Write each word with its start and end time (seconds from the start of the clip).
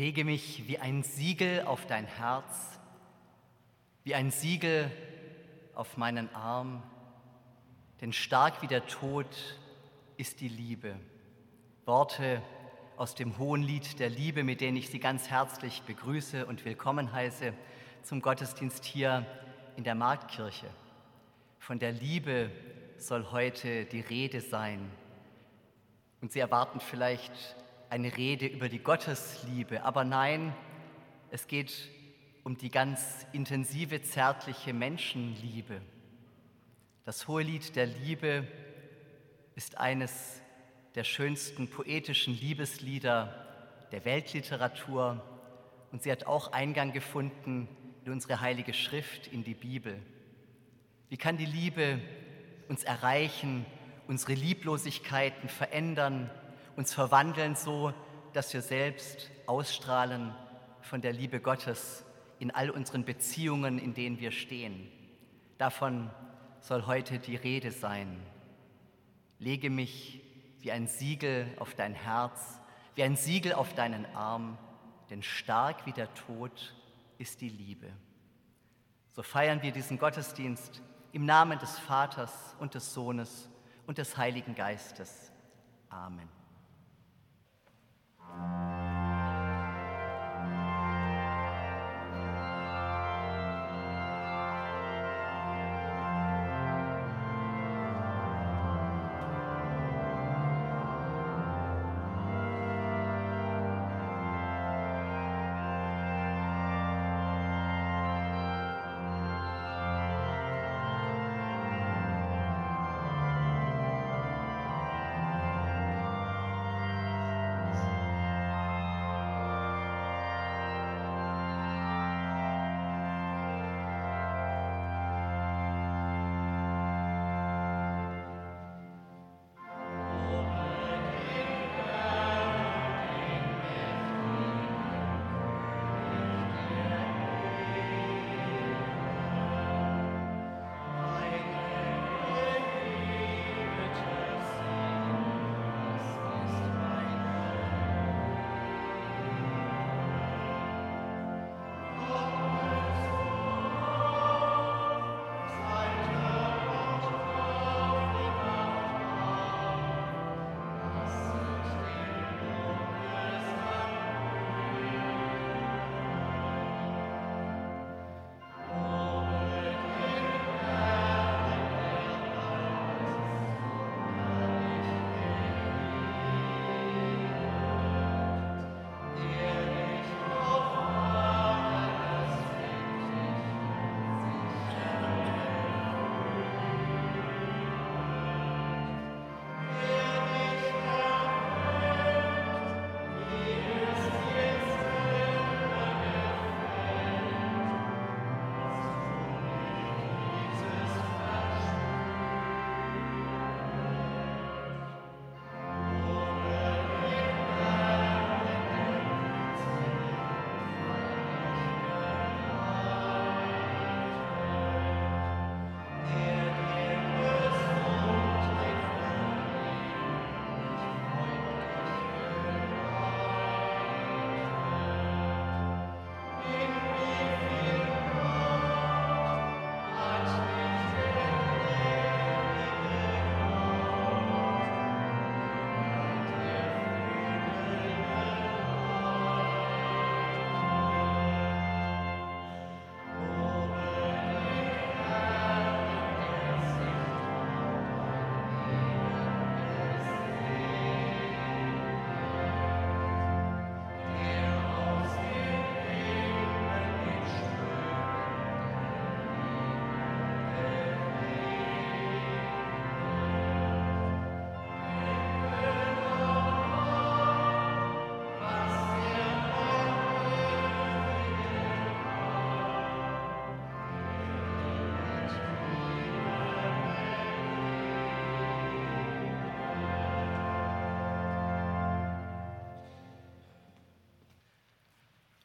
Lege 0.00 0.24
mich 0.24 0.66
wie 0.66 0.78
ein 0.78 1.02
Siegel 1.02 1.64
auf 1.66 1.84
dein 1.84 2.06
Herz, 2.06 2.80
wie 4.02 4.14
ein 4.14 4.30
Siegel 4.30 4.90
auf 5.74 5.98
meinen 5.98 6.34
Arm, 6.34 6.82
denn 8.00 8.14
stark 8.14 8.62
wie 8.62 8.66
der 8.66 8.86
Tod 8.86 9.26
ist 10.16 10.40
die 10.40 10.48
Liebe. 10.48 10.96
Worte 11.84 12.40
aus 12.96 13.14
dem 13.14 13.36
hohen 13.36 13.62
Lied 13.62 13.98
der 13.98 14.08
Liebe, 14.08 14.42
mit 14.42 14.62
denen 14.62 14.78
ich 14.78 14.88
Sie 14.88 15.00
ganz 15.00 15.28
herzlich 15.28 15.82
begrüße 15.82 16.46
und 16.46 16.64
willkommen 16.64 17.12
heiße 17.12 17.52
zum 18.02 18.22
Gottesdienst 18.22 18.86
hier 18.86 19.26
in 19.76 19.84
der 19.84 19.96
Marktkirche. 19.96 20.70
Von 21.58 21.78
der 21.78 21.92
Liebe 21.92 22.50
soll 22.96 23.30
heute 23.32 23.84
die 23.84 24.00
Rede 24.00 24.40
sein. 24.40 24.90
Und 26.22 26.32
Sie 26.32 26.40
erwarten 26.40 26.80
vielleicht 26.80 27.54
eine 27.90 28.16
Rede 28.16 28.46
über 28.46 28.68
die 28.68 28.78
Gottesliebe. 28.78 29.82
Aber 29.82 30.04
nein, 30.04 30.54
es 31.30 31.46
geht 31.48 31.90
um 32.44 32.56
die 32.56 32.70
ganz 32.70 33.26
intensive, 33.32 34.00
zärtliche 34.02 34.72
Menschenliebe. 34.72 35.80
Das 37.04 37.26
Hohelied 37.26 37.74
der 37.74 37.86
Liebe 37.86 38.46
ist 39.56 39.78
eines 39.78 40.40
der 40.94 41.04
schönsten 41.04 41.68
poetischen 41.68 42.38
Liebeslieder 42.38 43.46
der 43.92 44.04
Weltliteratur 44.04 45.22
und 45.90 46.02
sie 46.02 46.12
hat 46.12 46.26
auch 46.26 46.52
Eingang 46.52 46.92
gefunden 46.92 47.68
in 48.04 48.12
unsere 48.12 48.40
heilige 48.40 48.72
Schrift, 48.72 49.26
in 49.26 49.42
die 49.42 49.54
Bibel. 49.54 50.00
Wie 51.08 51.16
kann 51.16 51.36
die 51.36 51.44
Liebe 51.44 52.00
uns 52.68 52.84
erreichen, 52.84 53.66
unsere 54.06 54.34
Lieblosigkeiten 54.34 55.48
verändern, 55.48 56.30
uns 56.80 56.94
verwandeln 56.94 57.56
so, 57.56 57.92
dass 58.32 58.54
wir 58.54 58.62
selbst 58.62 59.30
ausstrahlen 59.44 60.34
von 60.80 61.02
der 61.02 61.12
Liebe 61.12 61.38
Gottes 61.38 62.06
in 62.38 62.50
all 62.50 62.70
unseren 62.70 63.04
Beziehungen, 63.04 63.78
in 63.78 63.92
denen 63.92 64.18
wir 64.18 64.30
stehen. 64.30 64.90
Davon 65.58 66.10
soll 66.60 66.86
heute 66.86 67.18
die 67.18 67.36
Rede 67.36 67.70
sein. 67.70 68.18
Lege 69.38 69.68
mich 69.68 70.22
wie 70.60 70.72
ein 70.72 70.86
Siegel 70.86 71.48
auf 71.58 71.74
dein 71.74 71.92
Herz, 71.92 72.58
wie 72.94 73.02
ein 73.02 73.14
Siegel 73.14 73.52
auf 73.52 73.74
deinen 73.74 74.06
Arm, 74.16 74.56
denn 75.10 75.22
stark 75.22 75.84
wie 75.84 75.92
der 75.92 76.12
Tod 76.14 76.74
ist 77.18 77.42
die 77.42 77.50
Liebe. 77.50 77.88
So 79.12 79.22
feiern 79.22 79.60
wir 79.60 79.72
diesen 79.72 79.98
Gottesdienst 79.98 80.80
im 81.12 81.26
Namen 81.26 81.58
des 81.58 81.78
Vaters 81.78 82.56
und 82.58 82.74
des 82.74 82.94
Sohnes 82.94 83.50
und 83.86 83.98
des 83.98 84.16
Heiligen 84.16 84.54
Geistes. 84.54 85.30
Amen. 85.90 86.39
Thank 88.32 88.42
you. 88.42 88.69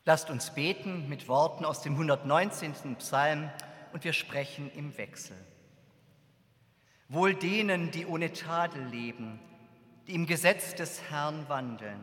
Lasst 0.06 0.30
uns 0.30 0.52
beten 0.52 1.10
mit 1.10 1.28
Worten 1.28 1.66
aus 1.66 1.82
dem 1.82 1.94
119. 1.94 2.96
Psalm 2.98 3.50
und 3.92 4.04
wir 4.04 4.14
sprechen 4.14 4.72
im 4.76 4.96
Wechsel. 4.98 5.36
Wohl 7.10 7.34
denen, 7.34 7.92
die 7.92 8.06
ohne 8.06 8.32
Tadel 8.32 8.86
leben, 8.86 9.40
die 10.08 10.14
im 10.14 10.28
Gesetz 10.28 10.76
des 10.76 11.02
Herrn 11.10 11.50
wandeln. 11.50 12.00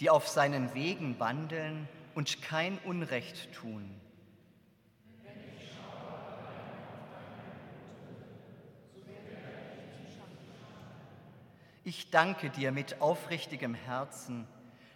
die 0.00 0.10
auf 0.10 0.28
seinen 0.28 0.74
Wegen 0.74 1.18
wandeln 1.18 1.88
und 2.14 2.40
kein 2.42 2.78
Unrecht 2.84 3.52
tun. 3.52 3.90
Ich 11.88 12.10
danke 12.10 12.50
dir 12.50 12.70
mit 12.70 13.00
aufrichtigem 13.00 13.72
Herzen, 13.72 14.46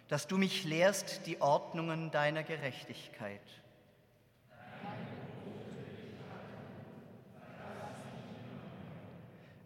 dass 0.09 0.27
du 0.27 0.37
mich 0.37 0.63
lehrst 0.63 1.25
die 1.25 1.41
Ordnungen 1.41 2.11
deiner 2.11 2.43
Gerechtigkeit. 2.43 3.41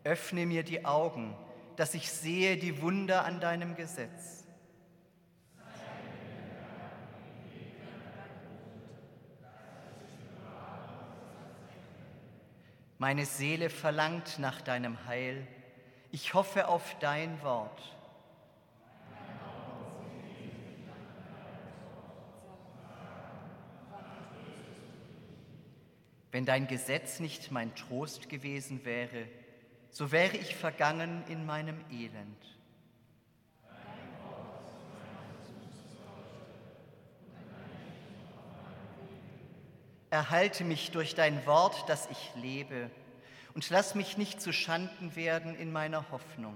Öffne 0.06 0.46
mir 0.46 0.64
die 0.64 0.86
Augen, 0.86 1.36
dass 1.76 1.96
ich 1.96 2.10
sehe 2.10 2.56
die 2.56 2.82
Wunder 2.82 3.26
an 3.26 3.42
deinem 3.42 3.76
Gesetz. 3.76 4.46
Meine 12.98 13.26
Seele 13.26 13.70
verlangt 13.70 14.40
nach 14.40 14.62
deinem 14.62 15.06
Heil. 15.08 15.46
Ich 16.20 16.34
hoffe 16.34 16.68
auf 16.68 16.98
dein 17.00 17.44
Wort. 17.44 17.80
Wenn 26.32 26.44
dein 26.44 26.66
Gesetz 26.66 27.20
nicht 27.20 27.52
mein 27.52 27.76
Trost 27.76 28.30
gewesen 28.30 28.84
wäre, 28.84 29.28
so 29.92 30.12
wäre 30.12 30.38
ich 30.38 30.56
vergangen 30.56 31.24
in 31.28 31.46
meinem 31.46 31.80
Elend. 31.92 32.58
Erhalte 40.10 40.64
mich 40.64 40.90
durch 40.90 41.14
dein 41.14 41.46
Wort, 41.46 41.88
dass 41.88 42.10
ich 42.10 42.32
lebe, 42.34 42.90
und 43.58 43.68
lass 43.72 43.96
mich 43.96 44.20
nicht 44.20 44.40
zu 44.40 44.54
Schanden 44.54 45.16
werden 45.16 45.56
in 45.56 45.72
meiner 45.72 46.12
Hoffnung. 46.12 46.54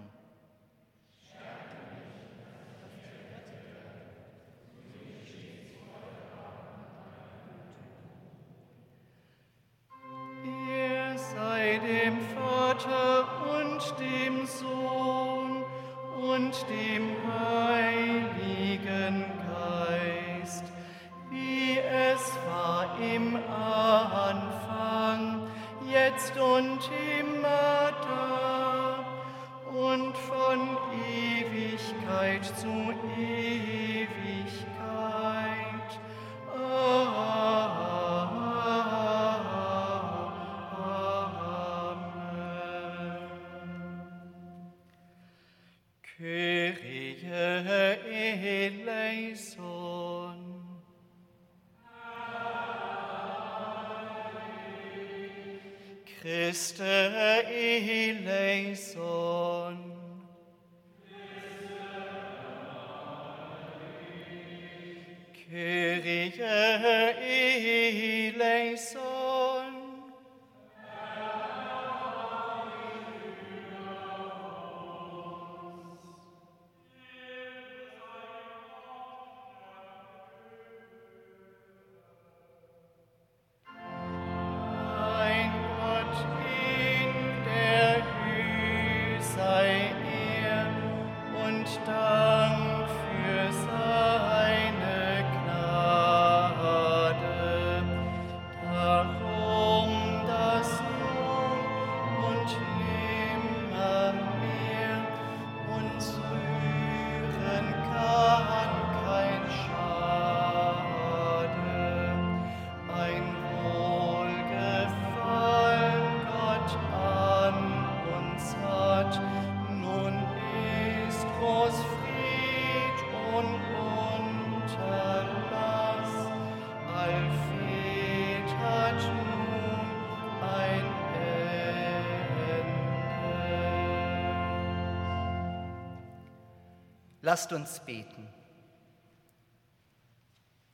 Lasst 137.31 137.53
uns 137.53 137.79
beten. 137.79 138.27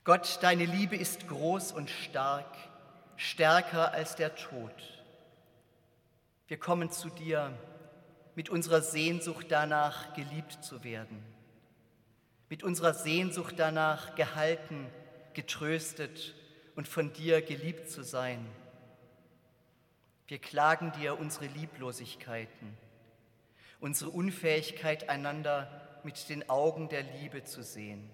Gott, 0.04 0.40
deine 0.42 0.66
Liebe 0.66 0.96
ist 0.96 1.28
groß 1.28 1.72
und 1.72 1.88
stark, 1.88 2.52
stärker 3.16 3.92
als 3.92 4.16
der 4.16 4.34
Tod. 4.34 4.74
Wir 6.48 6.58
kommen 6.58 6.90
zu 6.90 7.10
dir 7.10 7.54
mit 8.34 8.50
unserer 8.50 8.82
Sehnsucht 8.82 9.46
danach, 9.50 10.16
geliebt 10.16 10.64
zu 10.64 10.84
werden, 10.84 11.24
mit 12.50 12.64
unserer 12.64 12.96
Sehnsucht 12.96 13.54
danach, 13.58 14.16
gehalten, 14.16 14.88
getröstet 15.36 16.34
und 16.76 16.88
von 16.88 17.14
dir 17.14 17.44
geliebt 17.44 17.88
zu 17.92 18.02
sein. 18.02 18.44
Wir 20.26 20.40
klagen 20.40 20.92
dir 20.94 21.20
unsere 21.20 21.46
Lieblosigkeiten, 21.46 22.76
unsere 23.80 24.10
Unfähigkeit, 24.10 25.08
einander 25.08 25.70
zu 25.70 25.87
mit 26.08 26.30
den 26.30 26.50
Augen 26.50 26.88
der 26.88 27.04
Liebe 27.04 27.44
zu 27.44 27.62
sehen. 27.62 28.10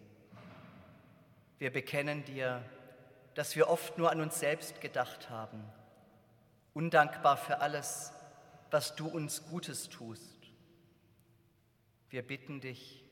Wir 1.59 1.71
bekennen 1.71 2.25
dir, 2.25 2.65
dass 3.35 3.55
wir 3.55 3.69
oft 3.69 3.99
nur 3.99 4.09
an 4.09 4.19
uns 4.19 4.39
selbst 4.39 4.81
gedacht 4.81 5.29
haben, 5.29 5.63
undankbar 6.73 7.37
für 7.37 7.59
alles, 7.59 8.11
was 8.71 8.95
du 8.95 9.07
uns 9.07 9.45
Gutes 9.45 9.89
tust. 9.89 10.39
Wir 12.09 12.23
bitten 12.23 12.61
dich, 12.61 13.03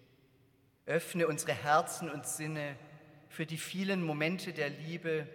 öffne 0.88 1.28
unsere 1.28 1.54
Herzen 1.54 2.10
und 2.10 2.26
Sinne 2.26 2.76
für 3.30 3.46
die 3.46 3.60
vielen 3.60 4.04
Momente 4.04 4.52
der 4.52 4.72
Liebe, 4.72 5.28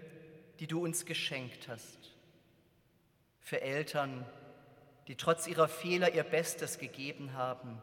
die 0.58 0.66
du 0.66 0.82
uns 0.82 1.06
geschenkt 1.06 1.68
hast. 1.68 2.16
Für 3.38 3.60
Eltern, 3.60 4.26
die 5.06 5.14
trotz 5.14 5.46
ihrer 5.46 5.68
Fehler 5.68 6.12
ihr 6.12 6.24
Bestes 6.24 6.78
gegeben 6.78 7.34
haben 7.34 7.80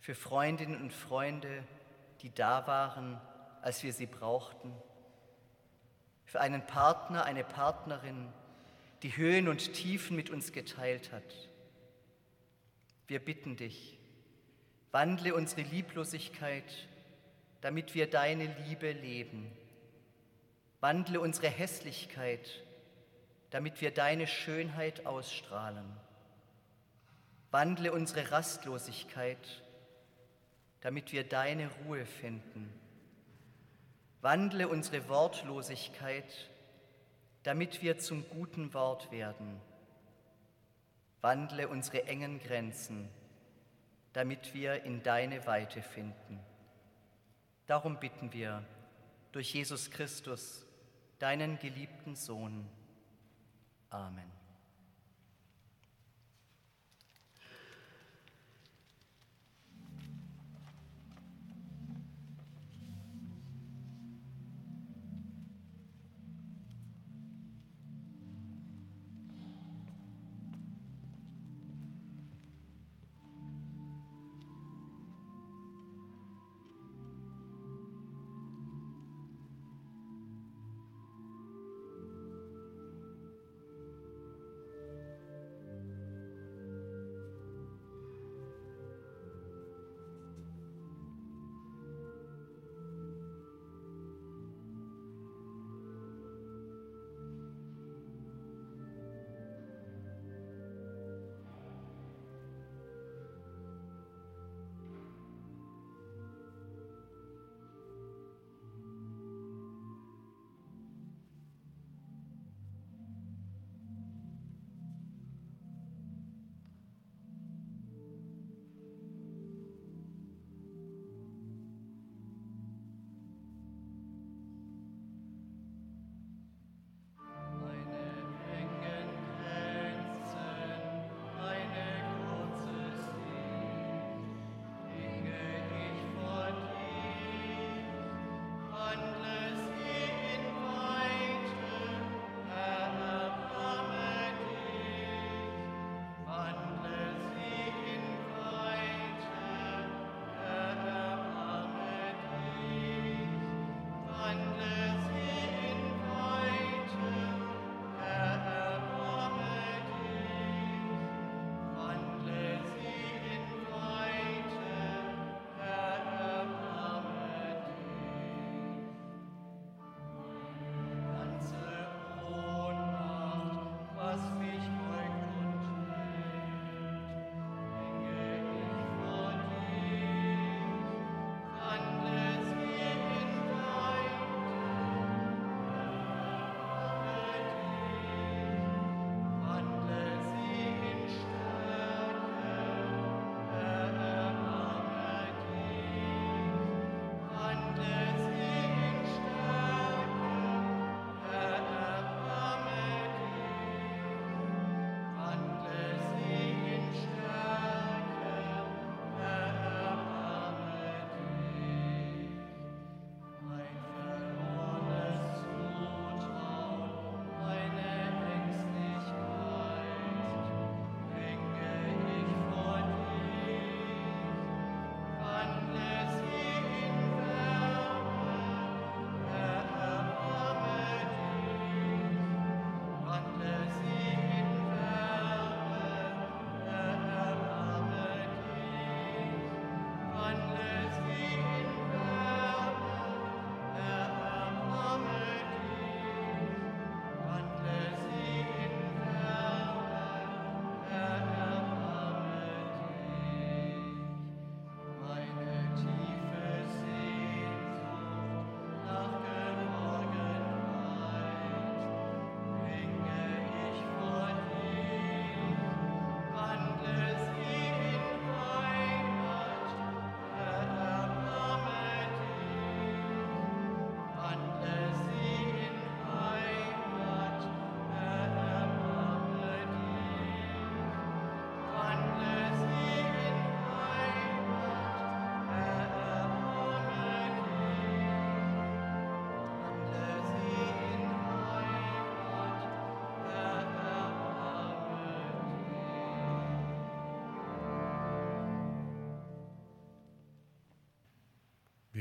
für 0.00 0.14
Freundinnen 0.14 0.80
und 0.80 0.92
Freunde, 0.92 1.64
die 2.22 2.34
da 2.34 2.66
waren, 2.66 3.20
als 3.62 3.82
wir 3.82 3.92
sie 3.92 4.06
brauchten, 4.06 4.72
für 6.24 6.40
einen 6.40 6.66
Partner, 6.66 7.24
eine 7.24 7.44
Partnerin, 7.44 8.28
die 9.02 9.16
Höhen 9.16 9.48
und 9.48 9.72
Tiefen 9.72 10.16
mit 10.16 10.30
uns 10.30 10.52
geteilt 10.52 11.12
hat. 11.12 11.48
Wir 13.06 13.18
bitten 13.24 13.56
dich, 13.56 13.98
wandle 14.90 15.34
unsere 15.34 15.62
Lieblosigkeit, 15.62 16.88
damit 17.60 17.94
wir 17.94 18.08
deine 18.08 18.54
Liebe 18.66 18.92
leben. 18.92 19.50
Wandle 20.80 21.20
unsere 21.20 21.48
Hässlichkeit, 21.48 22.62
damit 23.50 23.80
wir 23.80 23.90
deine 23.90 24.26
Schönheit 24.26 25.06
ausstrahlen. 25.06 25.86
Wandle 27.50 27.92
unsere 27.92 28.30
Rastlosigkeit, 28.30 29.62
damit 30.80 31.12
wir 31.12 31.24
deine 31.24 31.70
Ruhe 31.84 32.06
finden. 32.06 32.72
Wandle 34.20 34.68
unsere 34.68 35.08
Wortlosigkeit, 35.08 36.50
damit 37.42 37.82
wir 37.82 37.98
zum 37.98 38.28
guten 38.28 38.74
Wort 38.74 39.10
werden. 39.10 39.60
Wandle 41.20 41.68
unsere 41.68 42.04
engen 42.06 42.38
Grenzen, 42.40 43.08
damit 44.12 44.54
wir 44.54 44.84
in 44.84 45.02
deine 45.02 45.46
Weite 45.46 45.82
finden. 45.82 46.40
Darum 47.66 47.98
bitten 48.00 48.32
wir 48.32 48.64
durch 49.32 49.52
Jesus 49.52 49.90
Christus, 49.90 50.64
deinen 51.18 51.58
geliebten 51.58 52.16
Sohn. 52.16 52.66
Amen. 53.90 54.30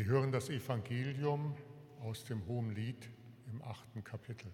Hören 0.08 0.32
das 0.32 0.50
Evangelium 0.50 1.56
aus 2.02 2.24
dem 2.24 2.46
Hohen 2.48 2.74
Lied 2.74 3.10
im 3.52 3.62
achten 3.62 4.04
Kapitel. 4.04 4.52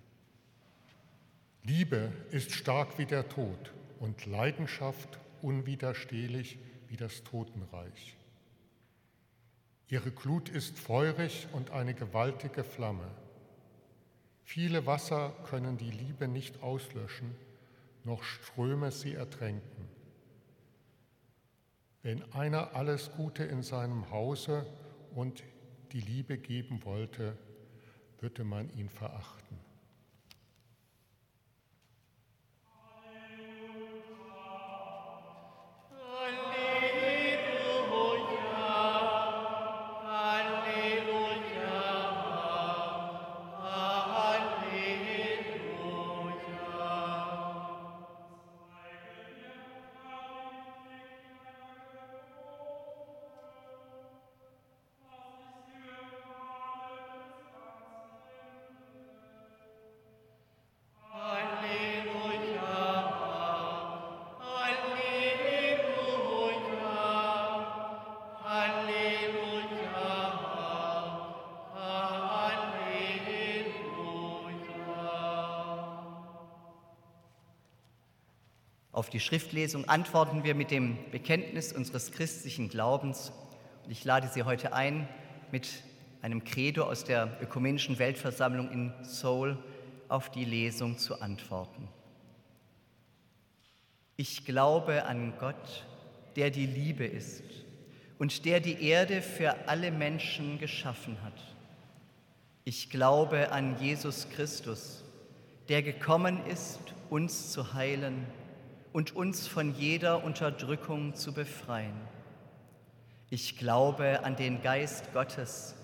Liebe 1.64 2.12
ist 2.32 2.52
stark 2.52 2.98
wie 2.98 3.06
der 3.06 3.30
Tod 3.30 3.74
und 4.00 4.26
Leidenschaft 4.26 5.20
unwiderstehlich 5.42 6.58
wie 6.88 6.98
das 6.98 7.24
Totenreich. 7.24 8.18
Ihre 9.88 10.12
Glut 10.12 10.50
ist 10.50 10.78
feurig 10.78 11.48
und 11.54 11.72
eine 11.72 11.94
gewaltige 11.94 12.64
Flamme. 12.64 13.10
Viele 14.44 14.86
Wasser 14.86 15.34
können 15.50 15.78
die 15.78 15.92
Liebe 15.92 16.28
nicht 16.28 16.62
auslöschen, 16.64 17.36
noch 18.04 18.24
Ströme 18.24 18.92
sie 18.92 19.14
ertränken. 19.14 19.88
Wenn 22.02 22.24
einer 22.34 22.76
alles 22.76 23.12
Gute 23.12 23.44
in 23.44 23.64
seinem 23.64 24.10
Hause 24.10 24.66
und 25.16 25.44
die 25.92 26.02
Liebe 26.02 26.38
geben 26.38 26.84
wollte, 26.86 27.38
würde 28.20 28.44
man 28.44 28.70
ihn 28.76 28.90
verachten. 28.90 29.63
Schriftlesung 79.24 79.88
antworten 79.88 80.44
wir 80.44 80.54
mit 80.54 80.70
dem 80.70 80.98
Bekenntnis 81.10 81.72
unseres 81.72 82.12
christlichen 82.12 82.68
Glaubens. 82.68 83.32
Und 83.86 83.92
ich 83.92 84.04
lade 84.04 84.28
Sie 84.28 84.44
heute 84.44 84.74
ein, 84.74 85.08
mit 85.52 85.70
einem 86.22 86.44
Credo 86.44 86.84
aus 86.84 87.06
der 87.06 87.38
Ökumenischen 87.42 88.00
Weltversammlung 88.00 88.70
in 88.70 88.94
Seoul 89.02 89.58
auf 90.10 90.30
die 90.30 90.44
Lesung 90.44 90.98
zu 90.98 91.22
antworten. 91.22 91.88
Ich 94.18 94.46
glaube 94.46 95.06
an 95.06 95.34
Gott, 95.40 95.86
der 96.36 96.50
die 96.50 96.68
Liebe 96.68 97.06
ist 97.06 97.44
und 98.20 98.44
der 98.44 98.60
die 98.60 98.84
Erde 98.84 99.22
für 99.22 99.70
alle 99.70 99.92
Menschen 99.92 100.60
geschaffen 100.60 101.18
hat. 101.24 101.56
Ich 102.66 102.90
glaube 102.90 103.54
an 103.54 103.80
Jesus 103.80 104.28
Christus, 104.30 105.04
der 105.70 105.82
gekommen 105.82 106.46
ist, 106.46 106.82
uns 107.10 107.52
zu 107.52 107.74
heilen 107.74 108.28
und 108.94 109.16
uns 109.16 109.48
von 109.48 109.76
jeder 109.76 110.24
Unterdrückung 110.24 111.16
zu 111.16 111.34
befreien. 111.34 112.00
Ich 113.32 113.58
glaube 113.58 114.24
an 114.24 114.36
den 114.36 114.62
Geist 114.62 115.12
Gottes, 115.14 115.76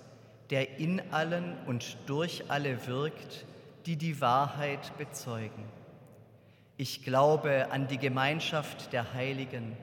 der 0.51 0.77
in 0.77 1.01
allen 1.11 1.57
und 1.65 1.97
durch 2.05 2.49
alle 2.49 2.85
wirkt, 2.87 3.45
die 3.87 3.95
die 3.95 4.21
Wahrheit 4.21 4.95
bezeugen. 4.99 5.65
Ich 6.77 7.03
glaube 7.03 7.71
an 7.71 7.87
die 7.87 7.97
Gemeinschaft 7.97 8.93
der 8.93 9.13
Heiligen, 9.13 9.75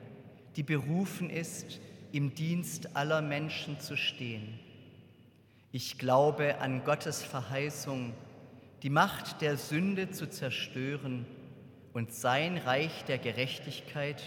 die 0.55 0.62
berufen 0.62 1.29
ist, 1.29 1.81
im 2.12 2.35
Dienst 2.35 2.97
aller 2.97 3.21
Menschen 3.21 3.81
zu 3.81 3.97
stehen. 3.97 4.59
Ich 5.73 5.99
glaube 5.99 6.61
an 6.61 6.85
Gottes 6.85 7.23
Verheißung, 7.23 8.15
die 8.83 8.91
Macht 8.91 9.43
der 9.43 9.57
Sünde 9.57 10.11
zu 10.11 10.31
zerstören 10.31 11.27
und 11.97 12.13
sein 12.13 12.59
Reich 12.59 13.07
der 13.07 13.17
Gerechtigkeit 13.17 14.23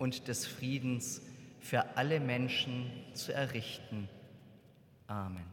und 0.00 0.26
des 0.26 0.44
Friedens 0.44 1.22
für 1.60 1.96
alle 1.96 2.18
Menschen 2.18 2.90
zu 3.14 3.32
errichten. 3.32 4.08
Amen. 5.06 5.51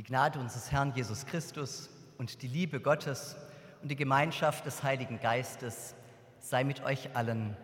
Die 0.00 0.06
Gnade 0.06 0.38
unseres 0.38 0.72
Herrn 0.72 0.94
Jesus 0.94 1.26
Christus 1.26 1.90
und 2.16 2.40
die 2.40 2.48
Liebe 2.48 2.80
Gottes 2.80 3.36
und 3.82 3.90
die 3.90 3.96
Gemeinschaft 3.96 4.64
des 4.64 4.82
Heiligen 4.82 5.20
Geistes 5.20 5.94
sei 6.38 6.64
mit 6.64 6.82
euch 6.82 7.14
allen. 7.14 7.54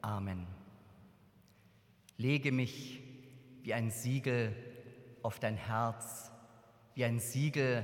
Amen. 0.00 0.46
Lege 2.18 2.52
mich 2.52 3.02
wie 3.62 3.74
ein 3.74 3.90
Siegel 3.90 4.54
auf 5.24 5.40
dein 5.40 5.56
Herz, 5.56 6.30
wie 6.94 7.04
ein 7.04 7.18
Siegel 7.18 7.82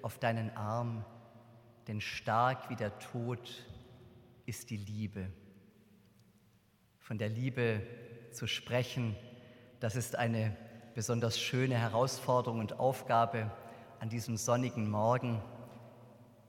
auf 0.00 0.18
deinen 0.18 0.48
Arm, 0.56 1.04
denn 1.86 2.00
stark 2.00 2.70
wie 2.70 2.76
der 2.76 2.98
Tod 2.98 3.66
ist 4.46 4.70
die 4.70 4.78
Liebe. 4.78 5.30
Von 6.98 7.18
der 7.18 7.28
Liebe 7.28 7.82
zu 8.32 8.46
sprechen, 8.46 9.14
das 9.80 9.96
ist 9.96 10.16
eine 10.16 10.56
besonders 10.98 11.38
schöne 11.38 11.76
Herausforderung 11.76 12.58
und 12.58 12.80
Aufgabe 12.80 13.52
an 14.00 14.08
diesem 14.08 14.36
sonnigen 14.36 14.90
Morgen. 14.90 15.40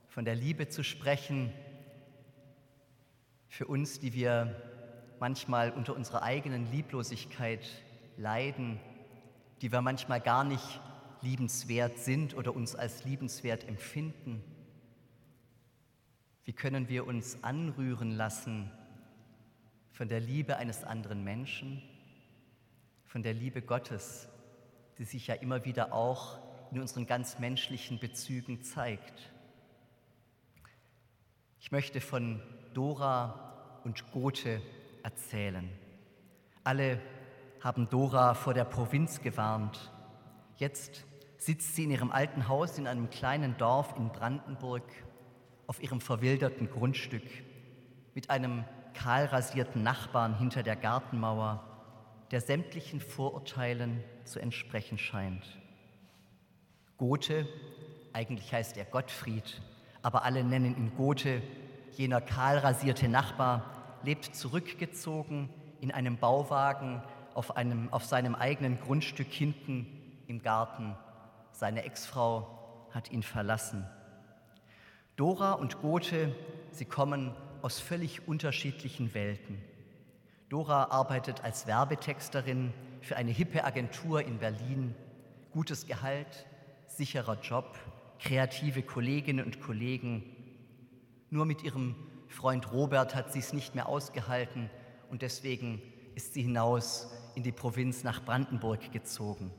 Von 0.08 0.26
der 0.26 0.34
Liebe 0.34 0.68
zu 0.68 0.84
sprechen, 0.84 1.54
für 3.48 3.68
uns, 3.68 4.00
die 4.00 4.16
wir 4.16 4.56
manchmal 5.20 5.70
unter 5.70 5.96
unserer 5.96 6.24
eigenen 6.24 6.72
Lieblosigkeit 6.72 7.64
leiden, 8.18 8.80
die 9.62 9.72
wir 9.72 9.82
manchmal 9.82 10.20
gar 10.20 10.44
nicht 10.44 10.82
liebenswert 11.22 12.00
sind 12.00 12.36
oder 12.36 12.56
uns 12.56 12.76
als 12.76 13.06
liebenswert 13.06 13.68
empfinden. 13.68 14.44
Wie 16.44 16.54
können 16.54 16.90
wir 16.90 17.06
uns 17.06 17.44
anrühren 17.44 18.18
lassen 18.18 18.72
von 19.92 20.08
der 20.08 20.22
Liebe 20.22 20.58
eines 20.58 20.84
anderen 20.84 21.24
Menschen, 21.24 21.84
von 23.06 23.22
der 23.22 23.36
Liebe 23.36 23.62
Gottes, 23.62 24.28
die 25.00 25.06
sich 25.06 25.28
ja 25.28 25.36
immer 25.36 25.66
wieder 25.66 25.94
auch 25.94 26.38
in 26.72 26.80
unseren 26.80 27.08
ganz 27.08 27.40
menschlichen 27.40 28.00
Bezügen 28.00 28.62
zeigt. 28.62 29.32
Ich 31.60 31.72
möchte 31.72 32.02
von 32.02 32.42
Dora 32.74 33.82
und 33.86 34.12
Gothe 34.12 34.62
erzählen. 35.02 35.70
Alle 36.64 37.02
haben 37.62 37.90
Dora 37.90 38.34
vor 38.34 38.54
der 38.54 38.66
Provinz 38.66 39.22
gewarnt. 39.22 39.92
Jetzt 40.58 41.06
sitzt 41.38 41.76
sie 41.76 41.86
in 41.86 41.92
ihrem 41.92 42.12
alten 42.12 42.48
Haus 42.48 42.78
in 42.78 42.86
einem 42.86 43.10
kleinen 43.10 43.58
Dorf 43.58 43.96
in 43.98 44.10
Brandenburg 44.10 44.84
auf 45.68 45.82
ihrem 45.82 46.02
verwilderten 46.02 46.70
Grundstück 46.70 47.24
mit 48.14 48.30
einem 48.30 48.66
kahlrasierten 48.94 49.82
Nachbarn 49.82 50.38
hinter 50.38 50.64
der 50.64 50.76
Gartenmauer, 50.76 51.64
der 52.32 52.42
sämtlichen 52.42 53.00
Vorurteilen 53.00 54.04
zu 54.30 54.40
entsprechen 54.40 54.98
scheint. 54.98 55.44
Gothe, 56.98 57.48
eigentlich 58.14 58.54
heißt 58.54 58.78
er 58.78 58.86
Gottfried, 58.86 59.62
aber 60.02 60.24
alle 60.24 60.44
nennen 60.44 60.78
ihn 60.78 60.92
Gothe, 60.96 61.42
jener 61.94 62.22
kahlrasierte 62.22 63.10
Nachbar, 63.10 64.00
lebt 64.04 64.36
zurückgezogen 64.36 65.50
in 65.82 65.92
einem 65.92 66.18
Bauwagen 66.18 67.02
auf, 67.34 67.58
einem, 67.58 67.92
auf 67.92 68.06
seinem 68.06 68.36
eigenen 68.36 68.80
Grundstück 68.80 69.32
hinten 69.32 69.88
im 70.28 70.42
Garten. 70.42 70.96
Seine 71.52 71.84
Ex-Frau 71.84 72.88
hat 72.92 73.12
ihn 73.12 73.24
verlassen. 73.24 73.86
Dora 75.16 75.54
und 75.54 75.82
Gothe, 75.82 76.34
sie 76.72 76.86
kommen 76.86 77.36
aus 77.62 77.80
völlig 77.80 78.28
unterschiedlichen 78.28 79.14
Welten. 79.14 79.62
Dora 80.50 80.86
arbeitet 80.86 81.44
als 81.44 81.68
Werbetexterin 81.68 82.74
für 83.02 83.18
eine 83.18 83.30
hippe 83.30 83.64
Agentur 83.64 84.24
in 84.24 84.40
Berlin. 84.40 84.96
Gutes 85.52 85.86
Gehalt, 85.86 86.48
sicherer 86.88 87.40
Job, 87.40 87.78
kreative 88.18 88.82
Kolleginnen 88.82 89.46
und 89.46 89.62
Kollegen. 89.62 90.24
Nur 91.30 91.46
mit 91.46 91.64
ihrem 91.64 91.96
Freund 92.28 92.72
Robert 92.72 93.14
hat 93.14 93.32
sie 93.32 93.40
es 93.40 93.54
nicht 93.54 93.76
mehr 93.76 93.88
ausgehalten 93.88 94.72
und 95.12 95.22
deswegen 95.22 95.84
ist 96.16 96.34
sie 96.34 96.42
hinaus 96.42 97.12
in 97.36 97.44
die 97.44 97.52
Provinz 97.52 98.04
nach 98.04 98.26
Brandenburg 98.26 98.92
gezogen. 98.92 99.52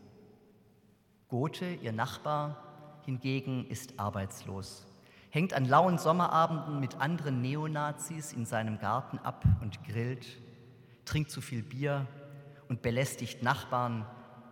Gothe, 1.28 1.72
ihr 1.74 1.92
Nachbar, 1.92 3.00
hingegen 3.06 3.64
ist 3.68 4.00
arbeitslos, 4.00 4.88
hängt 5.30 5.54
an 5.54 5.66
lauen 5.66 5.98
Sommerabenden 5.98 6.80
mit 6.80 7.00
anderen 7.00 7.40
Neonazis 7.40 8.32
in 8.32 8.44
seinem 8.44 8.80
Garten 8.80 9.18
ab 9.18 9.44
und 9.62 9.84
grillt, 9.84 10.26
trinkt 11.10 11.32
zu 11.32 11.40
viel 11.40 11.64
Bier 11.64 12.06
und 12.68 12.82
belästigt 12.82 13.42
Nachbarn, 13.42 14.06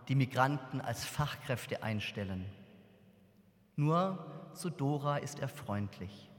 die 0.09 0.15
Migranten 0.15 0.81
als 0.81 1.05
Fachkräfte 1.05 1.83
einstellen. 1.83 2.43
Nur 3.77 4.51
zu 4.55 4.69
Dora 4.69 5.17
ist 5.17 5.39
er 5.39 5.47
freundlich. 5.47 6.29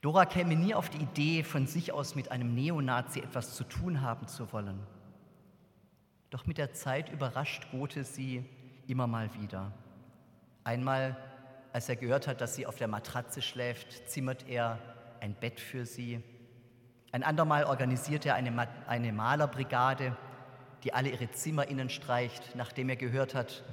Dora 0.00 0.24
käme 0.24 0.56
nie 0.56 0.74
auf 0.74 0.88
die 0.88 1.02
Idee, 1.02 1.42
von 1.42 1.66
sich 1.66 1.92
aus 1.92 2.14
mit 2.14 2.30
einem 2.30 2.54
Neonazi 2.54 3.20
etwas 3.20 3.54
zu 3.54 3.64
tun 3.64 4.00
haben 4.00 4.28
zu 4.28 4.50
wollen. 4.50 4.80
Doch 6.30 6.46
mit 6.46 6.56
der 6.56 6.72
Zeit 6.72 7.10
überrascht 7.10 7.70
Gothe 7.72 8.02
sie 8.04 8.46
immer 8.86 9.06
mal 9.06 9.28
wieder. 9.34 9.72
Einmal, 10.64 11.18
als 11.74 11.90
er 11.90 11.96
gehört 11.96 12.26
hat, 12.26 12.40
dass 12.40 12.54
sie 12.54 12.66
auf 12.66 12.76
der 12.76 12.88
Matratze 12.88 13.42
schläft, 13.42 14.08
zimmert 14.08 14.48
er 14.48 14.78
ein 15.20 15.34
Bett 15.34 15.60
für 15.60 15.84
sie. 15.84 16.22
Ein 17.12 17.22
andermal 17.22 17.64
organisiert 17.64 18.24
er 18.26 18.34
eine, 18.34 18.68
eine 18.86 19.12
Malerbrigade, 19.12 20.16
die 20.84 20.94
alle 20.94 21.10
ihre 21.10 21.30
Zimmer 21.30 21.68
innen 21.68 21.90
streicht, 21.90 22.54
nachdem 22.54 22.88
er 22.88 22.96
gehört 22.96 23.34
hat, 23.34 23.64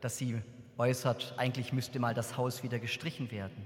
dass 0.00 0.18
sie 0.18 0.40
äußert, 0.78 1.34
eigentlich 1.36 1.72
müsste 1.72 1.98
mal 1.98 2.14
das 2.14 2.36
Haus 2.36 2.62
wieder 2.62 2.78
gestrichen 2.78 3.30
werden. 3.30 3.64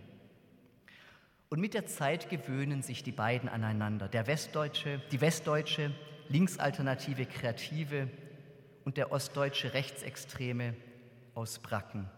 Und 1.49 1.61
mit 1.61 1.75
der 1.75 1.87
Zeit 1.87 2.29
gewöhnen 2.29 2.83
sich 2.83 3.03
die 3.03 3.13
beiden 3.13 3.49
aneinander. 3.49 4.09
Der 4.09 4.27
Westdeutsche, 4.27 5.01
die 5.13 5.21
Westdeutsche, 5.21 5.93
linksalternative 6.29 7.27
Kreative 7.27 8.09
und 8.85 8.97
der 8.97 9.13
ostdeutsche 9.13 9.75
Rechtsextreme 9.75 10.75
aus 11.35 11.59
Bracken. 11.59 12.09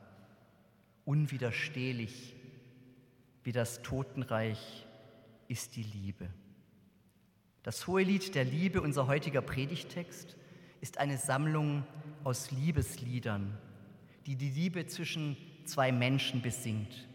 Unwiderstehlich 1.05 2.37
wie 3.45 3.53
das 3.53 3.83
Totenreich 3.83 4.87
ist 5.47 5.77
die 5.77 5.83
Liebe. 5.83 6.29
Das 7.63 7.87
Hohelied 7.87 8.35
der 8.35 8.45
Liebe, 8.45 8.81
unser 8.81 9.07
heutiger 9.07 9.43
Predigtext, 9.43 10.37
ist 10.81 10.99
eine 10.99 11.19
Sammlung 11.19 11.85
aus 12.25 12.51
Liebesliedern, 12.51 13.57
die 14.27 14.37
die 14.37 14.51
Liebe 14.51 14.87
zwischen 14.87 15.37
zwei 15.65 15.93
Menschen 15.93 16.41
besingt. 16.41 17.09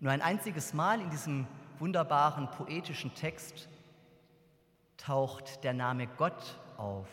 Nur 0.00 0.12
ein 0.12 0.22
einziges 0.22 0.74
Mal 0.74 1.00
in 1.00 1.10
diesem 1.10 1.46
wunderbaren 1.78 2.50
poetischen 2.50 3.14
Text 3.14 3.68
taucht 4.96 5.64
der 5.64 5.72
Name 5.72 6.08
Gott 6.16 6.58
auf. 6.76 7.08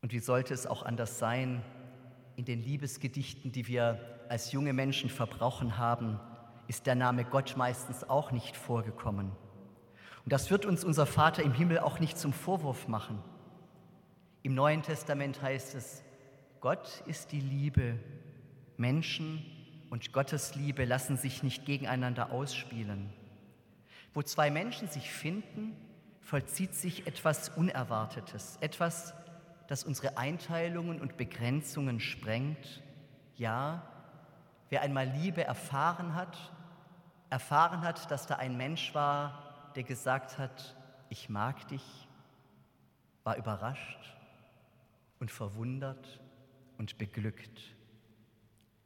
Und 0.00 0.12
wie 0.12 0.20
sollte 0.20 0.54
es 0.54 0.66
auch 0.66 0.82
anders 0.82 1.18
sein 1.18 1.62
in 2.36 2.44
den 2.44 2.62
Liebesgedichten, 2.62 3.52
die 3.52 3.66
wir 3.66 4.24
als 4.28 4.52
junge 4.52 4.72
Menschen 4.72 5.10
verbrochen 5.10 5.76
haben, 5.76 6.20
ist 6.68 6.86
der 6.86 6.94
Name 6.94 7.24
Gott 7.24 7.56
meistens 7.56 8.08
auch 8.08 8.30
nicht 8.30 8.56
vorgekommen. 8.56 9.32
Und 10.24 10.32
das 10.32 10.50
wird 10.50 10.66
uns 10.66 10.84
unser 10.84 11.06
Vater 11.06 11.42
im 11.42 11.54
Himmel 11.54 11.78
auch 11.78 11.98
nicht 11.98 12.18
zum 12.18 12.32
Vorwurf 12.32 12.86
machen. 12.86 13.18
Im 14.42 14.54
Neuen 14.54 14.82
Testament 14.82 15.42
heißt 15.42 15.74
es, 15.74 16.04
Gott 16.60 17.02
ist 17.06 17.32
die 17.32 17.40
Liebe 17.40 17.98
Menschen 18.76 19.44
und 19.90 20.12
Gottes 20.12 20.54
Liebe 20.54 20.84
lassen 20.84 21.16
sich 21.16 21.42
nicht 21.42 21.64
gegeneinander 21.64 22.30
ausspielen. 22.30 23.10
Wo 24.12 24.22
zwei 24.22 24.50
Menschen 24.50 24.88
sich 24.88 25.10
finden, 25.10 25.74
vollzieht 26.20 26.74
sich 26.74 27.06
etwas 27.06 27.48
Unerwartetes, 27.48 28.58
etwas, 28.60 29.14
das 29.66 29.84
unsere 29.84 30.18
Einteilungen 30.18 31.00
und 31.00 31.16
Begrenzungen 31.16 32.00
sprengt. 32.00 32.82
Ja, 33.36 33.82
wer 34.68 34.82
einmal 34.82 35.08
Liebe 35.08 35.42
erfahren 35.42 36.14
hat, 36.14 36.36
erfahren 37.30 37.82
hat, 37.82 38.10
dass 38.10 38.26
da 38.26 38.36
ein 38.36 38.56
Mensch 38.56 38.94
war, 38.94 39.72
der 39.74 39.82
gesagt 39.82 40.38
hat, 40.38 40.76
ich 41.08 41.28
mag 41.28 41.68
dich, 41.68 42.08
war 43.24 43.36
überrascht 43.36 44.14
und 45.20 45.30
verwundert 45.30 46.20
und 46.78 46.98
beglückt. 46.98 47.60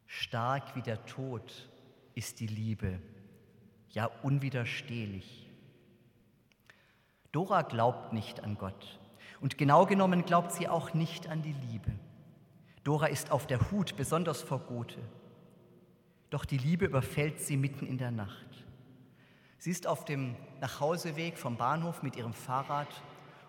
Stark 0.07 0.75
wie 0.77 0.83
der 0.83 1.05
Tod 1.07 1.69
ist 2.15 2.41
die 2.41 2.47
Liebe, 2.47 3.01
ja 3.91 4.11
unwiderstehlich. 4.23 5.49
Dora 7.31 7.63
glaubt 7.63 8.13
nicht 8.13 8.43
an 8.45 8.57
Gott 8.59 9.01
und 9.41 9.57
genau 9.57 9.87
genommen 9.87 10.25
glaubt 10.25 10.53
sie 10.53 10.69
auch 10.69 10.93
nicht 10.93 11.29
an 11.29 11.43
die 11.43 11.55
Liebe. 11.71 11.91
Dora 12.85 13.07
ist 13.07 13.31
auf 13.31 13.47
der 13.47 13.71
Hut, 13.71 13.97
besonders 13.97 14.43
vor 14.43 14.61
Gothe. 14.61 15.01
Doch 16.33 16.47
die 16.47 16.57
Liebe 16.57 16.87
überfällt 16.87 17.41
sie 17.41 17.59
mitten 17.59 17.87
in 17.87 17.99
der 17.99 18.11
Nacht. 18.11 18.47
Sie 19.59 19.71
ist 19.71 19.87
auf 19.87 20.07
dem 20.07 20.35
Nachhauseweg 20.63 21.37
vom 21.37 21.59
Bahnhof 21.59 22.03
mit 22.03 22.17
ihrem 22.17 22.33
Fahrrad 22.33 22.89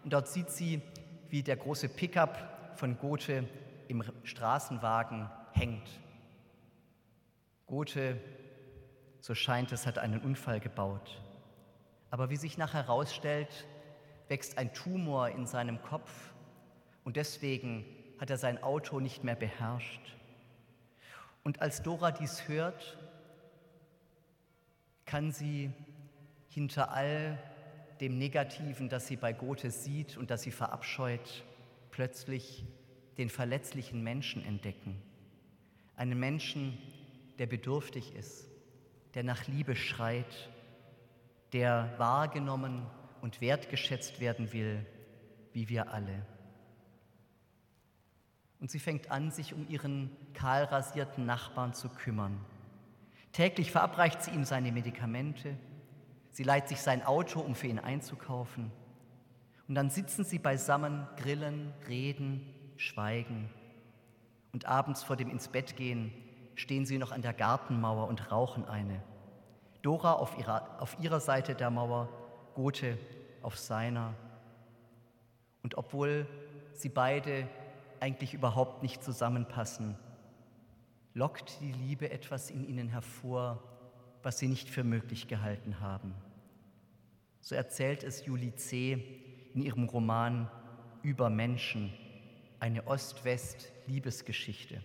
und 0.03 0.11
dort 0.11 0.27
sieht 0.27 0.49
sie, 0.49 0.81
wie 1.29 1.43
der 1.43 1.55
große 1.55 1.87
Pickup 1.87 2.75
von 2.75 2.97
Gothe 2.97 3.47
im 3.87 4.03
Straßenwagen 4.25 5.29
hängt 5.53 5.87
Gothe, 7.67 8.19
so 9.21 9.33
scheint 9.33 9.71
es, 9.71 9.87
hat 9.87 9.97
einen 9.97 10.19
Unfall 10.19 10.59
gebaut. 10.59 11.21
Aber 12.11 12.29
wie 12.29 12.35
sich 12.35 12.57
nachher 12.57 12.83
herausstellt, 12.83 13.65
wächst 14.27 14.57
ein 14.57 14.73
Tumor 14.73 15.29
in 15.29 15.45
seinem 15.47 15.81
Kopf 15.81 16.33
Und 17.05 17.15
deswegen 17.15 17.85
hat 18.19 18.29
er 18.29 18.37
sein 18.37 18.61
Auto 18.61 18.99
nicht 18.99 19.23
mehr 19.23 19.35
beherrscht. 19.35 20.17
Und 21.43 21.61
als 21.61 21.81
Dora 21.81 22.11
dies 22.11 22.47
hört, 22.47 22.97
kann 25.05 25.31
sie 25.31 25.71
hinter 26.49 26.91
all 26.91 27.37
dem 27.99 28.17
Negativen, 28.17 28.89
das 28.89 29.07
sie 29.07 29.17
bei 29.17 29.33
Gothe 29.33 29.71
sieht 29.71 30.17
und 30.17 30.31
das 30.31 30.43
sie 30.43 30.51
verabscheut, 30.51 31.43
plötzlich 31.91 32.65
den 33.17 33.29
verletzlichen 33.29 34.03
Menschen 34.03 34.43
entdecken. 34.43 35.01
Einen 35.95 36.19
Menschen, 36.19 36.77
der 37.37 37.45
bedürftig 37.47 38.15
ist, 38.15 38.47
der 39.13 39.23
nach 39.23 39.47
Liebe 39.47 39.75
schreit, 39.75 40.49
der 41.51 41.93
wahrgenommen 41.97 42.85
und 43.21 43.41
wertgeschätzt 43.41 44.19
werden 44.19 44.53
will, 44.53 44.85
wie 45.53 45.69
wir 45.69 45.91
alle. 45.93 46.25
Und 48.63 48.71
sie 48.71 48.79
fängt 48.79 49.11
an, 49.11 49.29
sich 49.29 49.53
um 49.53 49.67
ihren 49.67 50.09
kahlrasierten 50.33 51.25
Nachbarn 51.25 51.73
zu 51.73 51.89
kümmern. 51.89 52.39
Täglich 53.33 53.73
verabreicht 53.73 54.23
sie 54.23 54.31
ihm 54.31 54.45
seine 54.45 54.71
Medikamente, 54.71 55.57
sie 56.31 56.43
leiht 56.43 56.69
sich 56.69 56.79
sein 56.79 57.05
Auto, 57.05 57.41
um 57.41 57.55
für 57.55 57.67
ihn 57.67 57.77
einzukaufen. 57.77 58.71
Und 59.67 59.75
dann 59.75 59.89
sitzen 59.89 60.23
sie 60.23 60.39
beisammen, 60.39 61.05
grillen, 61.17 61.73
reden, 61.89 62.53
schweigen. 62.77 63.49
Und 64.53 64.65
abends 64.65 65.03
vor 65.03 65.17
dem 65.17 65.29
ins 65.29 65.49
Bett 65.49 65.75
gehen 65.75 66.13
stehen 66.55 66.85
sie 66.85 66.99
noch 66.99 67.11
an 67.11 67.21
der 67.21 67.33
Gartenmauer 67.33 68.07
und 68.07 68.31
rauchen 68.31 68.63
eine. 68.63 69.03
Dora 69.81 70.13
auf 70.13 70.37
ihrer, 70.37 70.81
auf 70.81 70.95
ihrer 71.01 71.19
Seite 71.19 71.53
der 71.53 71.69
Mauer, 71.69 72.07
Gothe 72.55 72.97
auf 73.41 73.59
seiner. 73.59 74.13
Und 75.63 75.75
obwohl 75.77 76.25
sie 76.71 76.87
beide 76.87 77.49
eigentlich 78.03 78.33
überhaupt 78.33 78.83
nicht 78.83 79.01
zusammenpassen, 79.01 79.95
lockt 81.13 81.61
die 81.61 81.71
Liebe 81.71 82.11
etwas 82.11 82.49
in 82.49 82.67
ihnen 82.67 82.89
hervor, 82.89 83.63
was 84.23 84.39
sie 84.39 84.49
nicht 84.49 84.67
für 84.67 84.83
möglich 84.83 85.29
gehalten 85.29 85.79
haben. 85.79 86.13
So 87.39 87.55
erzählt 87.55 88.03
es 88.03 88.25
Julie 88.25 88.55
C. 88.55 89.01
in 89.53 89.61
ihrem 89.61 89.87
Roman 89.87 90.51
Über 91.01 91.29
Menschen, 91.29 91.93
eine 92.59 92.87
Ost-West-Liebesgeschichte. 92.87 94.83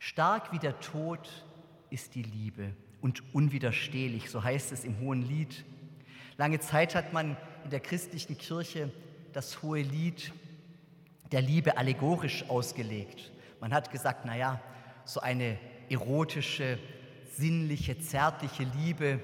Stark 0.00 0.52
wie 0.52 0.58
der 0.58 0.80
Tod 0.80 1.46
ist 1.90 2.16
die 2.16 2.24
Liebe 2.24 2.74
und 3.00 3.22
unwiderstehlich, 3.32 4.30
so 4.30 4.42
heißt 4.42 4.72
es 4.72 4.82
im 4.82 4.98
Hohen 4.98 5.22
Lied. 5.22 5.64
Lange 6.38 6.58
Zeit 6.58 6.96
hat 6.96 7.12
man 7.12 7.36
in 7.62 7.70
der 7.70 7.78
christlichen 7.78 8.36
Kirche 8.36 8.92
das 9.32 9.62
Hohe 9.62 9.82
Lied 9.82 10.32
der 11.32 11.42
Liebe 11.42 11.76
allegorisch 11.76 12.48
ausgelegt. 12.48 13.30
Man 13.60 13.72
hat 13.72 13.90
gesagt, 13.90 14.24
naja, 14.24 14.60
so 15.04 15.20
eine 15.20 15.58
erotische, 15.88 16.78
sinnliche, 17.36 17.98
zärtliche 17.98 18.66
Liebe, 18.78 19.20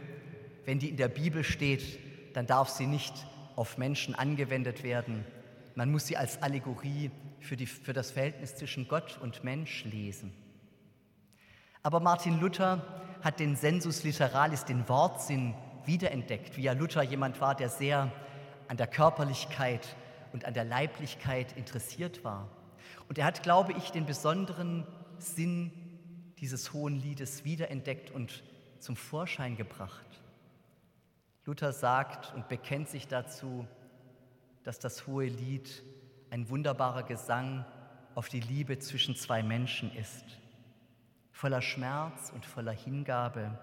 wenn 0.65 0.79
die 0.79 0.89
in 0.89 0.97
der 0.97 1.09
Bibel 1.09 1.45
steht, 1.45 1.99
dann 2.35 2.47
darf 2.47 2.69
sie 2.69 2.87
nicht 2.87 3.13
auf 3.57 3.79
Menschen 3.79 4.15
angewendet 4.15 4.83
werden. 4.83 5.25
Man 5.75 5.91
muss 5.91 6.07
sie 6.07 6.17
als 6.17 6.43
Allegorie 6.43 7.11
für, 7.41 7.57
die, 7.57 7.67
für 7.67 7.93
das 7.93 8.11
Verhältnis 8.11 8.57
zwischen 8.57 8.89
Gott 8.89 9.19
und 9.21 9.45
Mensch 9.45 9.85
lesen. 9.85 10.33
Aber 11.83 12.01
Martin 12.01 12.41
Luther 12.41 12.83
hat 13.23 13.41
den 13.41 13.57
Sensus 13.57 14.05
literalis, 14.05 14.65
den 14.65 14.89
Wortsinn, 14.89 15.55
wiederentdeckt, 15.85 16.57
wie 16.57 16.63
ja 16.63 16.73
Luther 16.73 17.03
jemand 17.03 17.41
war, 17.41 17.55
der 17.55 17.69
sehr 17.69 18.11
an 18.69 18.77
der 18.77 18.87
Körperlichkeit 18.87 19.97
und 20.35 20.45
an 20.45 20.53
der 20.53 20.65
Leiblichkeit 20.65 21.57
interessiert 21.57 22.25
war. 22.25 22.51
Und 23.09 23.17
er 23.17 23.25
hat, 23.25 23.43
glaube 23.43 23.73
ich, 23.73 23.91
den 23.91 24.05
besonderen 24.05 24.87
Sinn 25.19 25.73
dieses 26.41 26.75
hohen 26.75 26.97
Liedes 26.97 27.47
wiederentdeckt 27.47 28.11
und 28.11 28.43
zum 28.81 28.97
Vorschein 28.97 29.57
gebracht. 29.57 30.05
Luther 31.47 31.73
sagt 31.73 32.35
und 32.35 32.49
bekennt 32.49 32.91
sich 32.91 33.09
dazu, 33.09 33.67
dass 34.63 34.79
das 34.79 35.07
hohe 35.07 35.27
Lied 35.27 35.83
ein 36.29 36.51
wunderbarer 36.51 37.05
Gesang 37.05 37.65
auf 38.15 38.29
die 38.29 38.41
Liebe 38.41 38.79
zwischen 38.79 39.17
zwei 39.17 39.43
Menschen 39.43 39.91
ist 39.97 40.25
voller 41.35 41.61
Schmerz 41.61 42.31
und 42.33 42.47
voller 42.47 42.73
Hingabe, 42.73 43.59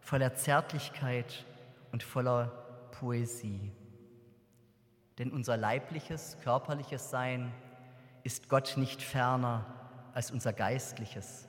voller 0.00 0.34
Zärtlichkeit 0.34 1.44
und 1.92 2.02
voller 2.02 2.46
Poesie. 2.92 3.72
Denn 5.20 5.30
unser 5.30 5.56
leibliches, 5.56 6.36
körperliches 6.42 7.10
Sein 7.10 7.52
ist 8.24 8.48
Gott 8.48 8.76
nicht 8.76 9.00
ferner 9.00 9.64
als 10.12 10.32
unser 10.32 10.52
geistliches. 10.52 11.46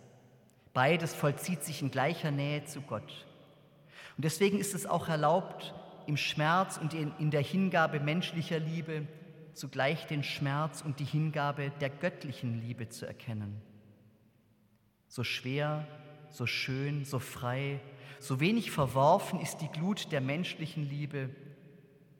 Beides 0.73 1.15
vollzieht 1.15 1.63
sich 1.63 1.81
in 1.81 1.89
gleicher 1.89 2.29
Nähe 2.29 2.63
zu 2.65 2.81
Gott. 2.81 3.25
Und 4.15 4.25
deswegen 4.25 4.59
ist 4.59 4.75
es 4.75 4.85
auch 4.85 5.09
erlaubt, 5.09 5.73
im 6.05 6.17
Schmerz 6.17 6.77
und 6.77 6.93
in 6.93 7.31
der 7.31 7.41
Hingabe 7.41 7.99
menschlicher 7.99 8.59
Liebe 8.59 9.07
zugleich 9.53 10.05
den 10.05 10.23
Schmerz 10.23 10.83
und 10.83 10.99
die 10.99 11.05
Hingabe 11.05 11.71
der 11.81 11.89
göttlichen 11.89 12.61
Liebe 12.61 12.89
zu 12.89 13.07
erkennen 13.07 13.59
so 15.11 15.25
schwer, 15.25 15.85
so 16.29 16.45
schön, 16.45 17.03
so 17.03 17.19
frei, 17.19 17.81
so 18.19 18.39
wenig 18.39 18.71
verworfen 18.71 19.41
ist 19.41 19.57
die 19.57 19.67
Glut 19.67 20.13
der 20.13 20.21
menschlichen 20.21 20.89
Liebe, 20.89 21.29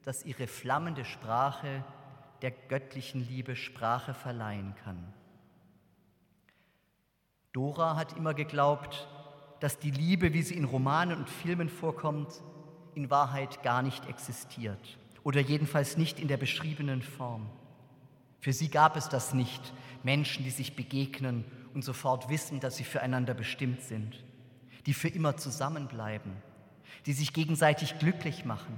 dass 0.03 0.25
ihre 0.25 0.47
flammende 0.47 1.05
Sprache 1.05 1.83
der 2.41 2.51
göttlichen 2.51 3.27
Liebe 3.27 3.55
Sprache 3.55 4.13
verleihen 4.13 4.73
kann. 4.83 5.13
Dora 7.53 7.95
hat 7.95 8.17
immer 8.17 8.33
geglaubt, 8.33 9.07
dass 9.59 9.77
die 9.77 9.91
Liebe, 9.91 10.33
wie 10.33 10.41
sie 10.41 10.55
in 10.55 10.65
Romanen 10.65 11.17
und 11.17 11.29
Filmen 11.29 11.69
vorkommt, 11.69 12.41
in 12.95 13.09
Wahrheit 13.09 13.61
gar 13.61 13.81
nicht 13.81 14.07
existiert 14.09 14.97
oder 15.23 15.39
jedenfalls 15.39 15.97
nicht 15.97 16.19
in 16.19 16.27
der 16.27 16.37
beschriebenen 16.37 17.01
Form. 17.01 17.49
Für 18.39 18.53
sie 18.53 18.69
gab 18.69 18.95
es 18.95 19.07
das 19.07 19.33
nicht, 19.33 19.73
Menschen, 20.03 20.43
die 20.43 20.49
sich 20.49 20.75
begegnen 20.75 21.45
und 21.73 21.83
sofort 21.83 22.29
wissen, 22.29 22.59
dass 22.59 22.77
sie 22.77 22.83
füreinander 22.83 23.35
bestimmt 23.35 23.81
sind, 23.81 24.23
die 24.87 24.93
für 24.93 25.09
immer 25.09 25.37
zusammenbleiben, 25.37 26.33
die 27.05 27.13
sich 27.13 27.33
gegenseitig 27.33 27.99
glücklich 27.99 28.45
machen, 28.45 28.77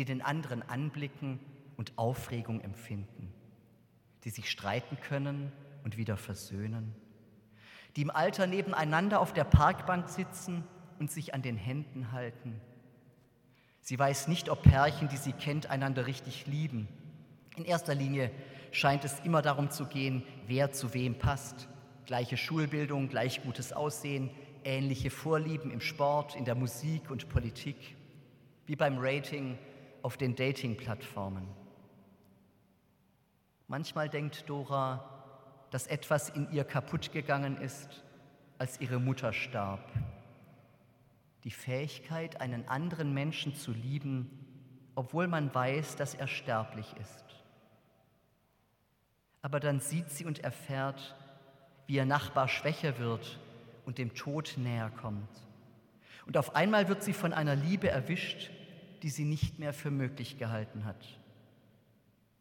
die 0.00 0.06
den 0.06 0.22
anderen 0.22 0.62
anblicken 0.62 1.38
und 1.76 1.92
Aufregung 1.96 2.62
empfinden, 2.62 3.30
die 4.24 4.30
sich 4.30 4.50
streiten 4.50 4.96
können 4.98 5.52
und 5.84 5.98
wieder 5.98 6.16
versöhnen, 6.16 6.94
die 7.96 8.00
im 8.00 8.10
Alter 8.10 8.46
nebeneinander 8.46 9.20
auf 9.20 9.34
der 9.34 9.44
Parkbank 9.44 10.08
sitzen 10.08 10.64
und 10.98 11.10
sich 11.10 11.34
an 11.34 11.42
den 11.42 11.58
Händen 11.58 12.12
halten. 12.12 12.58
Sie 13.82 13.98
weiß 13.98 14.28
nicht, 14.28 14.48
ob 14.48 14.62
Pärchen, 14.62 15.10
die 15.10 15.18
sie 15.18 15.34
kennt, 15.34 15.68
einander 15.68 16.06
richtig 16.06 16.46
lieben. 16.46 16.88
In 17.56 17.66
erster 17.66 17.94
Linie 17.94 18.30
scheint 18.72 19.04
es 19.04 19.20
immer 19.20 19.42
darum 19.42 19.70
zu 19.70 19.84
gehen, 19.84 20.22
wer 20.46 20.72
zu 20.72 20.94
wem 20.94 21.18
passt, 21.18 21.68
Gleiche 22.06 22.38
Schulbildung, 22.38 23.10
gleich 23.10 23.42
gutes 23.42 23.74
Aussehen, 23.74 24.30
ähnliche 24.64 25.10
Vorlieben 25.10 25.70
im 25.70 25.82
Sport, 25.82 26.36
in 26.36 26.46
der 26.46 26.54
Musik 26.54 27.10
und 27.10 27.28
Politik, 27.28 27.76
wie 28.64 28.76
beim 28.76 28.96
Rating 28.98 29.58
auf 30.02 30.16
den 30.16 30.34
Dating-Plattformen. 30.36 31.46
Manchmal 33.68 34.08
denkt 34.08 34.48
Dora, 34.48 35.08
dass 35.70 35.86
etwas 35.86 36.28
in 36.28 36.50
ihr 36.50 36.64
kaputt 36.64 37.12
gegangen 37.12 37.56
ist, 37.56 38.02
als 38.58 38.80
ihre 38.80 38.98
Mutter 38.98 39.32
starb. 39.32 39.88
Die 41.44 41.50
Fähigkeit, 41.50 42.40
einen 42.40 42.68
anderen 42.68 43.14
Menschen 43.14 43.54
zu 43.54 43.72
lieben, 43.72 44.28
obwohl 44.94 45.28
man 45.28 45.54
weiß, 45.54 45.96
dass 45.96 46.14
er 46.14 46.26
sterblich 46.26 46.94
ist. 47.00 47.24
Aber 49.42 49.60
dann 49.60 49.80
sieht 49.80 50.10
sie 50.10 50.24
und 50.24 50.40
erfährt, 50.40 51.16
wie 51.86 51.94
ihr 51.94 52.04
Nachbar 52.04 52.48
schwächer 52.48 52.98
wird 52.98 53.38
und 53.86 53.98
dem 53.98 54.14
Tod 54.14 54.54
näher 54.56 54.90
kommt. 54.90 55.30
Und 56.26 56.36
auf 56.36 56.54
einmal 56.54 56.88
wird 56.88 57.02
sie 57.02 57.12
von 57.12 57.32
einer 57.32 57.56
Liebe 57.56 57.88
erwischt, 57.88 58.50
die 59.02 59.10
sie 59.10 59.24
nicht 59.24 59.58
mehr 59.58 59.72
für 59.72 59.90
möglich 59.90 60.38
gehalten 60.38 60.84
hat. 60.84 61.18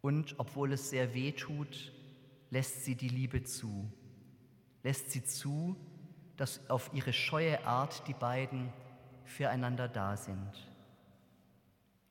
Und 0.01 0.35
obwohl 0.37 0.73
es 0.73 0.89
sehr 0.89 1.13
weh 1.13 1.31
tut, 1.31 1.91
lässt 2.49 2.85
sie 2.85 2.95
die 2.95 3.09
Liebe 3.09 3.43
zu. 3.43 3.91
Lässt 4.83 5.11
sie 5.11 5.23
zu, 5.23 5.75
dass 6.37 6.69
auf 6.69 6.91
ihre 6.93 7.13
scheue 7.13 7.65
Art 7.65 8.07
die 8.07 8.13
beiden 8.13 8.71
füreinander 9.25 9.87
da 9.87 10.15
sind. 10.15 10.51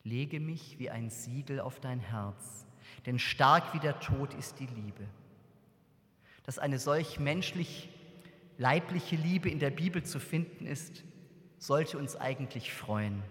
Lege 0.04 0.38
mich 0.38 0.78
wie 0.78 0.90
ein 0.90 1.10
Siegel 1.10 1.60
auf 1.60 1.80
dein 1.80 2.00
Herz, 2.00 2.66
denn 3.06 3.18
stark 3.18 3.74
wie 3.74 3.80
der 3.80 4.00
Tod 4.00 4.34
ist 4.34 4.60
die 4.60 4.66
Liebe 4.66 5.06
dass 6.48 6.58
eine 6.58 6.78
solch 6.78 7.20
menschlich 7.20 7.90
leibliche 8.56 9.16
Liebe 9.16 9.50
in 9.50 9.58
der 9.58 9.68
Bibel 9.68 10.02
zu 10.02 10.18
finden 10.18 10.64
ist, 10.64 11.04
sollte 11.58 11.98
uns 11.98 12.16
eigentlich 12.16 12.72
freuen. 12.72 13.22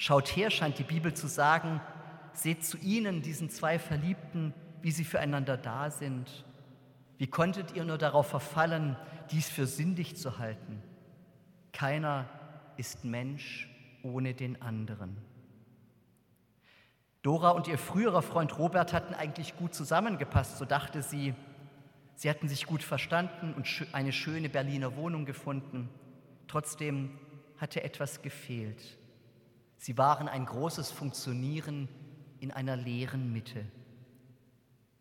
Schaut 0.00 0.34
her, 0.34 0.48
scheint 0.50 0.78
die 0.78 0.82
Bibel 0.82 1.12
zu 1.12 1.26
sagen, 1.26 1.78
seht 2.32 2.64
zu 2.64 2.78
ihnen, 2.78 3.20
diesen 3.20 3.50
zwei 3.50 3.78
Verliebten, 3.78 4.54
wie 4.80 4.92
sie 4.92 5.04
füreinander 5.04 5.58
da 5.58 5.90
sind? 5.90 6.46
Wie 7.18 7.26
konntet 7.26 7.72
ihr 7.76 7.84
nur 7.84 7.98
darauf 7.98 8.26
verfallen, 8.26 8.96
dies 9.30 9.50
für 9.50 9.66
sündig 9.66 10.16
zu 10.16 10.38
halten? 10.38 10.82
Keiner 11.74 12.30
ist 12.78 13.04
Mensch 13.04 13.68
ohne 14.02 14.32
den 14.32 14.62
anderen. 14.62 15.18
Dora 17.20 17.50
und 17.50 17.68
ihr 17.68 17.76
früherer 17.76 18.22
Freund 18.22 18.58
Robert 18.58 18.94
hatten 18.94 19.12
eigentlich 19.12 19.54
gut 19.58 19.74
zusammengepasst, 19.74 20.56
so 20.56 20.64
dachte 20.64 21.02
sie. 21.02 21.34
Sie 22.14 22.30
hatten 22.30 22.48
sich 22.48 22.64
gut 22.64 22.82
verstanden 22.82 23.52
und 23.52 23.68
eine 23.92 24.12
schöne 24.12 24.48
Berliner 24.48 24.96
Wohnung 24.96 25.26
gefunden. 25.26 25.90
Trotzdem 26.48 27.18
hatte 27.58 27.84
etwas 27.84 28.22
gefehlt. 28.22 28.96
Sie 29.80 29.96
waren 29.96 30.28
ein 30.28 30.44
großes 30.44 30.90
Funktionieren 30.90 31.88
in 32.38 32.50
einer 32.50 32.76
leeren 32.76 33.32
Mitte. 33.32 33.64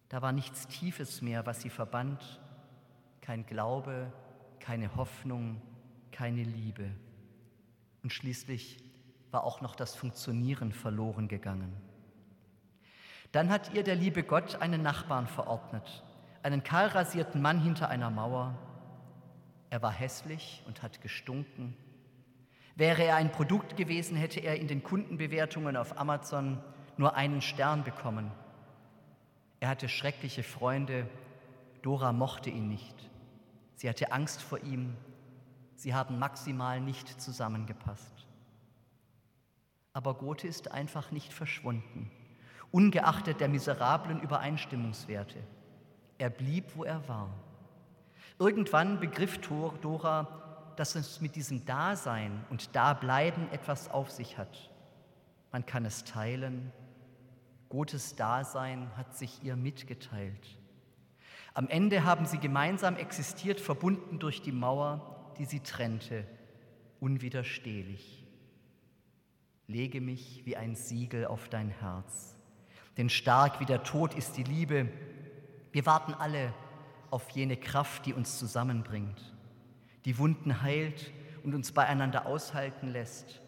Da 0.08 0.22
war 0.22 0.32
nichts 0.32 0.68
Tiefes 0.68 1.22
mehr, 1.22 1.46
was 1.46 1.62
sie 1.62 1.70
verband, 1.70 2.40
kein 3.20 3.46
Glaube, 3.46 4.10
keine 4.62 4.96
Hoffnung, 4.96 5.62
keine 6.14 6.44
Liebe. 6.44 6.90
Und 8.04 8.14
schließlich 8.14 8.78
war 9.32 9.44
auch 9.44 9.60
noch 9.60 9.76
das 9.76 9.96
Funktionieren 9.96 10.72
verloren 10.72 11.28
gegangen. 11.28 11.76
Dann 13.34 13.50
hat 13.50 13.74
ihr 13.74 13.84
der 13.84 13.96
liebe 13.96 14.24
Gott 14.24 14.62
einen 14.62 14.82
Nachbarn 14.82 15.28
verordnet, 15.28 16.06
einen 16.42 16.64
kahlrasierten 16.64 17.42
Mann 17.42 17.60
hinter 17.60 17.90
einer 17.90 18.10
Mauer. 18.10 18.58
Er 19.70 19.82
war 19.82 19.92
hässlich 19.92 20.64
und 20.68 20.82
hat 20.84 21.02
gestunken. 21.02 21.76
Wäre 22.80 23.04
er 23.04 23.16
ein 23.18 23.32
Produkt 23.32 23.78
gewesen, 23.78 24.18
hätte 24.18 24.40
er 24.40 24.56
in 24.56 24.68
den 24.68 24.82
Kundenbewertungen 24.82 25.78
auf 25.78 26.00
Amazon 26.00 26.58
nur 26.98 27.16
einen 27.16 27.42
Stern 27.42 27.84
bekommen. 27.84 28.32
Er 29.60 29.70
hatte 29.70 29.88
schreckliche 29.88 30.42
Freunde. 30.42 31.08
Dora 31.84 32.12
mochte 32.12 32.50
ihn 32.50 32.68
nicht. 32.68 32.96
Sie 33.76 33.88
hatte 33.88 34.12
Angst 34.12 34.42
vor 34.42 34.64
ihm. 34.64 34.96
Sie 35.76 35.94
haben 35.94 36.18
maximal 36.18 36.82
nicht 36.82 37.22
zusammengepasst. 37.22 38.26
Aber 39.94 40.16
Gothe 40.16 40.48
ist 40.48 40.72
einfach 40.72 41.12
nicht 41.12 41.32
verschwunden 41.32 42.10
ungeachtet 42.72 43.40
der 43.40 43.50
miserablen 43.50 44.22
Übereinstimmungswerte. 44.22 45.40
Er 46.18 46.30
blieb, 46.30 46.66
wo 46.76 46.84
er 46.84 47.08
war. 47.08 47.30
Irgendwann 48.38 49.00
begriff 49.00 49.40
Dora, 49.40 50.49
dass 50.80 50.96
es 50.96 51.20
mit 51.20 51.36
diesem 51.36 51.66
Dasein 51.66 52.46
und 52.50 52.74
Dableiben 52.74 53.52
etwas 53.52 53.92
auf 53.92 54.12
sich 54.12 54.38
hat. 54.38 54.72
Man 55.52 55.66
kann 55.66 55.84
es 55.84 56.06
teilen. 56.06 56.72
Gottes 57.68 58.16
Dasein 58.16 58.90
hat 58.96 59.14
sich 59.18 59.44
ihr 59.44 59.58
mitgeteilt. 59.58 60.58
Am 61.54 61.68
Ende 61.68 62.06
haben 62.06 62.26
sie 62.26 62.38
gemeinsam 62.38 62.96
existiert, 62.96 63.60
verbunden 63.60 64.20
durch 64.20 64.42
die 64.42 64.54
Mauer, 64.54 65.34
die 65.38 65.44
sie 65.44 65.60
trennte, 65.60 66.26
unwiderstehlich. 67.02 68.26
Lege 69.68 70.00
mich 70.00 70.44
wie 70.46 70.56
ein 70.56 70.76
Siegel 70.76 71.26
auf 71.26 71.50
dein 71.50 71.72
Herz. 71.72 72.38
Denn 72.96 73.10
stark 73.10 73.60
wie 73.60 73.66
der 73.66 73.84
Tod 73.84 74.14
ist 74.14 74.38
die 74.38 74.44
Liebe. 74.44 74.88
Wir 75.74 75.86
warten 75.86 76.14
alle 76.14 76.54
auf 77.12 77.30
jene 77.32 77.58
Kraft, 77.58 78.06
die 78.06 78.14
uns 78.14 78.40
zusammenbringt, 78.40 79.36
die 80.06 80.18
Wunden 80.18 80.62
heilt 80.62 81.12
und 81.44 81.54
uns 81.54 81.72
beieinander 81.72 82.26
aushalten 82.26 82.88
lässt. 82.88 83.42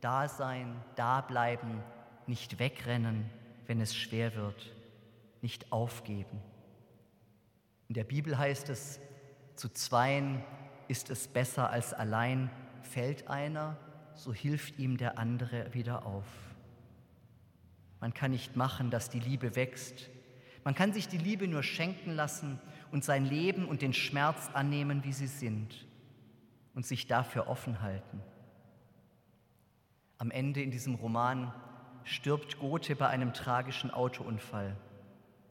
Da 0.00 0.28
sein, 0.28 0.74
da 0.96 1.20
bleiben, 1.20 1.82
nicht 2.26 2.58
wegrennen, 2.58 3.28
wenn 3.66 3.80
es 3.80 3.94
schwer 3.94 4.34
wird, 4.34 4.74
nicht 5.40 5.72
aufgeben. 5.72 6.40
In 7.88 7.94
der 7.94 8.04
Bibel 8.04 8.38
heißt 8.38 8.68
es, 8.68 9.00
zu 9.54 9.68
zweien 9.68 10.42
ist 10.88 11.10
es 11.10 11.28
besser 11.28 11.70
als 11.70 11.94
allein. 11.94 12.50
Fällt 12.82 13.28
einer, 13.28 13.76
so 14.14 14.32
hilft 14.32 14.78
ihm 14.78 14.96
der 14.96 15.18
andere 15.18 15.72
wieder 15.74 16.06
auf. 16.06 16.26
Man 18.00 18.14
kann 18.14 18.32
nicht 18.32 18.56
machen, 18.56 18.90
dass 18.90 19.10
die 19.10 19.20
Liebe 19.20 19.54
wächst. 19.54 20.10
Man 20.64 20.74
kann 20.74 20.92
sich 20.92 21.08
die 21.08 21.18
Liebe 21.18 21.46
nur 21.46 21.62
schenken 21.62 22.12
lassen 22.12 22.58
und 22.92 23.02
sein 23.04 23.24
Leben 23.24 23.66
und 23.66 23.82
den 23.82 23.92
Schmerz 23.92 24.50
annehmen, 24.52 25.02
wie 25.02 25.12
sie 25.12 25.26
sind 25.26 25.86
und 26.74 26.86
sich 26.86 27.06
dafür 27.06 27.48
offen 27.48 27.82
halten. 27.82 28.22
Am 30.18 30.30
Ende 30.30 30.62
in 30.62 30.70
diesem 30.70 30.94
Roman 30.94 31.52
stirbt 32.04 32.58
Gothe 32.58 32.94
bei 32.94 33.08
einem 33.08 33.32
tragischen 33.32 33.90
Autounfall, 33.90 34.76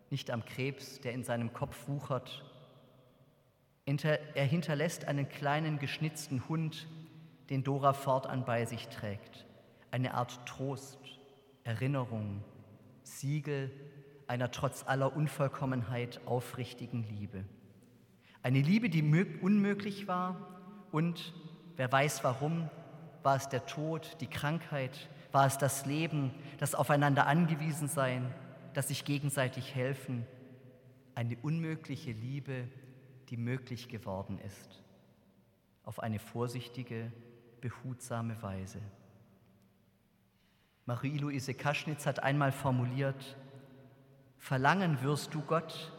nicht 0.09 0.31
am 0.31 0.45
Krebs, 0.45 1.01
der 1.01 1.13
in 1.13 1.23
seinem 1.23 1.51
Kopf 1.51 1.87
wuchert. 1.87 2.45
Er 3.85 4.45
hinterlässt 4.45 5.05
einen 5.05 5.27
kleinen 5.27 5.79
geschnitzten 5.79 6.47
Hund, 6.47 6.87
den 7.49 7.63
Dora 7.63 7.91
fortan 7.91 8.45
bei 8.45 8.65
sich 8.65 8.87
trägt, 8.87 9.45
eine 9.89 10.13
Art 10.13 10.45
Trost 10.45 10.99
Erinnerung, 11.63 12.43
Siegel 13.03 13.71
einer 14.31 14.49
trotz 14.49 14.85
aller 14.87 15.13
Unvollkommenheit 15.13 16.21
aufrichtigen 16.25 17.03
Liebe. 17.03 17.43
Eine 18.41 18.61
Liebe, 18.61 18.89
die 18.89 19.03
unmöglich 19.41 20.07
war 20.07 20.47
und, 20.93 21.33
wer 21.75 21.91
weiß 21.91 22.23
warum, 22.23 22.69
war 23.23 23.35
es 23.35 23.49
der 23.49 23.65
Tod, 23.65 24.15
die 24.21 24.27
Krankheit, 24.27 25.09
war 25.33 25.47
es 25.47 25.57
das 25.57 25.85
Leben, 25.85 26.31
das 26.59 26.75
aufeinander 26.75 27.27
angewiesen 27.27 27.89
sein, 27.89 28.33
das 28.73 28.87
sich 28.87 29.03
gegenseitig 29.03 29.75
helfen. 29.75 30.25
Eine 31.13 31.35
unmögliche 31.41 32.13
Liebe, 32.13 32.69
die 33.27 33.37
möglich 33.37 33.89
geworden 33.89 34.39
ist. 34.47 34.81
Auf 35.83 35.99
eine 35.99 36.19
vorsichtige, 36.19 37.11
behutsame 37.59 38.41
Weise. 38.41 38.79
Marie-Louise 40.85 41.53
Kaschnitz 41.53 42.05
hat 42.05 42.23
einmal 42.23 42.53
formuliert, 42.53 43.35
Verlangen 44.41 45.03
wirst 45.03 45.35
du, 45.35 45.41
Gott, 45.41 45.93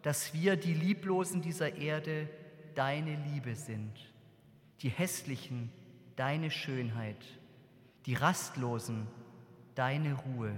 dass 0.00 0.32
wir, 0.32 0.56
die 0.56 0.72
Lieblosen 0.72 1.42
dieser 1.42 1.76
Erde, 1.76 2.30
deine 2.74 3.14
Liebe 3.14 3.54
sind, 3.54 3.92
die 4.80 4.88
Hässlichen 4.88 5.70
deine 6.16 6.50
Schönheit, 6.50 7.22
die 8.06 8.14
Rastlosen 8.14 9.06
deine 9.74 10.14
Ruhe, 10.14 10.56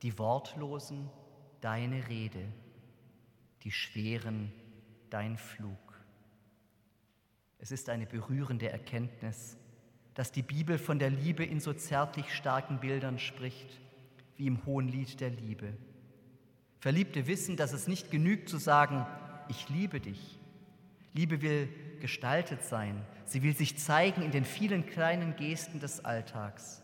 die 0.00 0.18
Wortlosen 0.18 1.10
deine 1.60 2.08
Rede, 2.08 2.48
die 3.62 3.70
Schweren 3.70 4.50
dein 5.10 5.36
Flug. 5.36 6.02
Es 7.58 7.70
ist 7.70 7.90
eine 7.90 8.06
berührende 8.06 8.70
Erkenntnis, 8.70 9.58
dass 10.14 10.32
die 10.32 10.42
Bibel 10.42 10.78
von 10.78 10.98
der 10.98 11.10
Liebe 11.10 11.44
in 11.44 11.60
so 11.60 11.74
zärtlich 11.74 12.34
starken 12.34 12.80
Bildern 12.80 13.18
spricht, 13.18 13.80
wie 14.38 14.46
im 14.46 14.64
Hohen 14.64 14.88
Lied 14.88 15.20
der 15.20 15.30
Liebe. 15.30 15.74
Verliebte 16.82 17.28
wissen, 17.28 17.56
dass 17.56 17.72
es 17.72 17.86
nicht 17.86 18.10
genügt 18.10 18.48
zu 18.48 18.58
sagen, 18.58 19.06
ich 19.46 19.68
liebe 19.68 20.00
dich. 20.00 20.40
Liebe 21.14 21.40
will 21.40 21.68
gestaltet 22.00 22.64
sein, 22.64 23.06
sie 23.24 23.44
will 23.44 23.54
sich 23.54 23.78
zeigen 23.78 24.22
in 24.22 24.32
den 24.32 24.44
vielen 24.44 24.84
kleinen 24.84 25.36
Gesten 25.36 25.78
des 25.78 26.04
Alltags. 26.04 26.82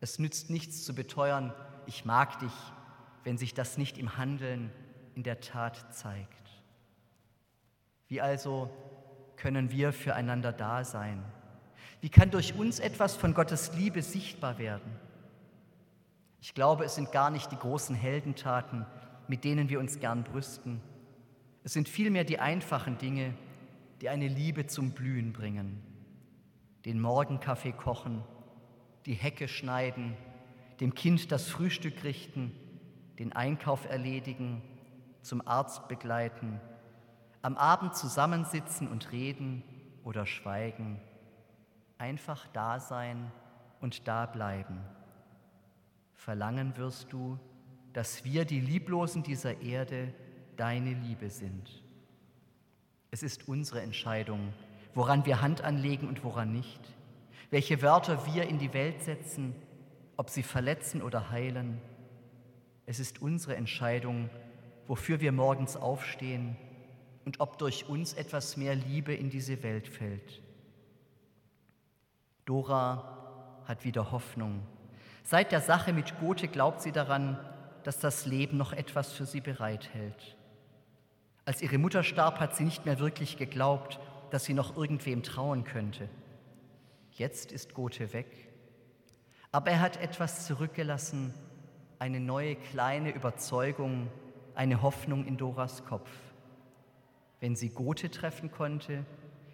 Es 0.00 0.20
nützt 0.20 0.50
nichts 0.50 0.84
zu 0.84 0.94
beteuern, 0.94 1.52
ich 1.86 2.04
mag 2.04 2.38
dich, 2.38 2.52
wenn 3.24 3.38
sich 3.38 3.54
das 3.54 3.76
nicht 3.76 3.98
im 3.98 4.18
Handeln, 4.18 4.70
in 5.16 5.24
der 5.24 5.40
Tat 5.40 5.92
zeigt. 5.92 6.48
Wie 8.06 8.20
also 8.20 8.70
können 9.34 9.72
wir 9.72 9.92
füreinander 9.92 10.52
da 10.52 10.84
sein? 10.84 11.24
Wie 12.00 12.08
kann 12.08 12.30
durch 12.30 12.54
uns 12.54 12.78
etwas 12.78 13.16
von 13.16 13.34
Gottes 13.34 13.74
Liebe 13.74 14.00
sichtbar 14.00 14.58
werden? 14.58 14.96
Ich 16.40 16.54
glaube, 16.54 16.84
es 16.84 16.94
sind 16.94 17.10
gar 17.10 17.30
nicht 17.30 17.50
die 17.50 17.58
großen 17.58 17.96
Heldentaten, 17.96 18.86
mit 19.28 19.44
denen 19.44 19.68
wir 19.68 19.78
uns 19.78 20.00
gern 20.00 20.24
brüsten. 20.24 20.80
Es 21.64 21.72
sind 21.72 21.88
vielmehr 21.88 22.24
die 22.24 22.38
einfachen 22.38 22.98
Dinge, 22.98 23.34
die 24.00 24.08
eine 24.08 24.28
Liebe 24.28 24.66
zum 24.66 24.92
Blühen 24.92 25.32
bringen. 25.32 25.82
Den 26.84 27.00
Morgenkaffee 27.00 27.72
kochen, 27.72 28.22
die 29.06 29.14
Hecke 29.14 29.48
schneiden, 29.48 30.16
dem 30.80 30.94
Kind 30.94 31.30
das 31.32 31.48
Frühstück 31.48 32.04
richten, 32.04 32.52
den 33.18 33.32
Einkauf 33.32 33.88
erledigen, 33.88 34.62
zum 35.22 35.46
Arzt 35.46 35.88
begleiten, 35.88 36.60
am 37.42 37.56
Abend 37.56 37.96
zusammensitzen 37.96 38.88
und 38.88 39.12
reden 39.12 39.62
oder 40.04 40.26
schweigen 40.26 41.00
einfach 41.98 42.46
da 42.52 42.78
sein 42.78 43.30
und 43.80 44.08
da 44.08 44.26
bleiben. 44.26 44.80
Verlangen 46.14 46.76
wirst 46.76 47.12
du, 47.12 47.38
dass 47.98 48.24
wir, 48.24 48.44
die 48.44 48.60
Lieblosen 48.60 49.24
dieser 49.24 49.60
Erde, 49.60 50.14
deine 50.56 50.92
Liebe 50.92 51.30
sind. 51.30 51.82
Es 53.10 53.24
ist 53.24 53.48
unsere 53.48 53.82
Entscheidung, 53.82 54.52
woran 54.94 55.26
wir 55.26 55.42
Hand 55.42 55.64
anlegen 55.64 56.06
und 56.06 56.22
woran 56.22 56.52
nicht, 56.52 56.78
welche 57.50 57.82
Wörter 57.82 58.24
wir 58.32 58.48
in 58.48 58.60
die 58.60 58.72
Welt 58.72 59.02
setzen, 59.02 59.52
ob 60.16 60.30
sie 60.30 60.44
verletzen 60.44 61.02
oder 61.02 61.30
heilen. 61.30 61.80
Es 62.86 63.00
ist 63.00 63.20
unsere 63.20 63.56
Entscheidung, 63.56 64.30
wofür 64.86 65.20
wir 65.20 65.32
morgens 65.32 65.76
aufstehen 65.76 66.56
und 67.24 67.40
ob 67.40 67.58
durch 67.58 67.88
uns 67.88 68.12
etwas 68.12 68.56
mehr 68.56 68.76
Liebe 68.76 69.12
in 69.12 69.28
diese 69.28 69.64
Welt 69.64 69.88
fällt. 69.88 70.40
Dora 72.44 73.58
hat 73.66 73.84
wieder 73.84 74.12
Hoffnung. 74.12 74.62
Seit 75.24 75.50
der 75.50 75.60
Sache 75.60 75.92
mit 75.92 76.20
Gothe 76.20 76.46
glaubt 76.46 76.80
sie 76.80 76.92
daran, 76.92 77.40
dass 77.84 77.98
das 77.98 78.26
Leben 78.26 78.56
noch 78.56 78.72
etwas 78.72 79.12
für 79.12 79.26
sie 79.26 79.40
bereithält. 79.40 80.36
Als 81.44 81.62
ihre 81.62 81.78
Mutter 81.78 82.02
starb, 82.02 82.40
hat 82.40 82.56
sie 82.56 82.64
nicht 82.64 82.84
mehr 82.84 82.98
wirklich 82.98 83.36
geglaubt, 83.36 83.98
dass 84.30 84.44
sie 84.44 84.54
noch 84.54 84.76
irgendwem 84.76 85.22
trauen 85.22 85.64
könnte. 85.64 86.08
Jetzt 87.12 87.52
ist 87.52 87.74
Gothe 87.74 88.12
weg. 88.12 88.48
Aber 89.50 89.70
er 89.70 89.80
hat 89.80 89.96
etwas 89.96 90.46
zurückgelassen, 90.46 91.32
eine 91.98 92.20
neue 92.20 92.54
kleine 92.54 93.14
Überzeugung, 93.14 94.08
eine 94.54 94.82
Hoffnung 94.82 95.26
in 95.26 95.36
Doras 95.36 95.84
Kopf. 95.84 96.10
Wenn 97.40 97.56
sie 97.56 97.70
Gothe 97.70 98.10
treffen 98.10 98.50
konnte, 98.50 99.04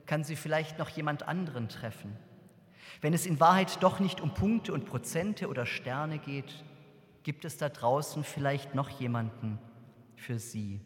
kann 0.06 0.24
sie 0.24 0.36
vielleicht 0.36 0.78
noch 0.78 0.88
jemand 0.88 1.28
anderen 1.28 1.68
treffen. 1.68 2.16
Wenn 3.00 3.14
es 3.14 3.26
in 3.26 3.40
Wahrheit 3.40 3.82
doch 3.82 4.00
nicht 4.00 4.20
um 4.20 4.34
Punkte 4.34 4.72
und 4.72 4.84
Prozente 4.84 5.48
oder 5.48 5.66
Sterne 5.66 6.18
geht, 6.18 6.64
gibt 7.24 7.44
es 7.44 7.56
da 7.56 7.68
draußen 7.68 8.22
vielleicht 8.22 8.74
noch 8.74 8.88
jemanden 8.88 9.58
für 10.14 10.38
sie. 10.38 10.80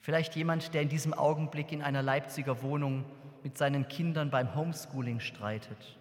Vielleicht 0.00 0.34
jemand, 0.36 0.74
der 0.74 0.82
in 0.82 0.88
diesem 0.88 1.14
Augenblick 1.14 1.70
in 1.70 1.82
einer 1.82 2.02
Leipziger 2.02 2.62
Wohnung 2.62 3.04
mit 3.42 3.56
seinen 3.56 3.88
Kindern 3.88 4.30
beim 4.30 4.54
Homeschooling 4.54 5.20
streitet 5.20 5.98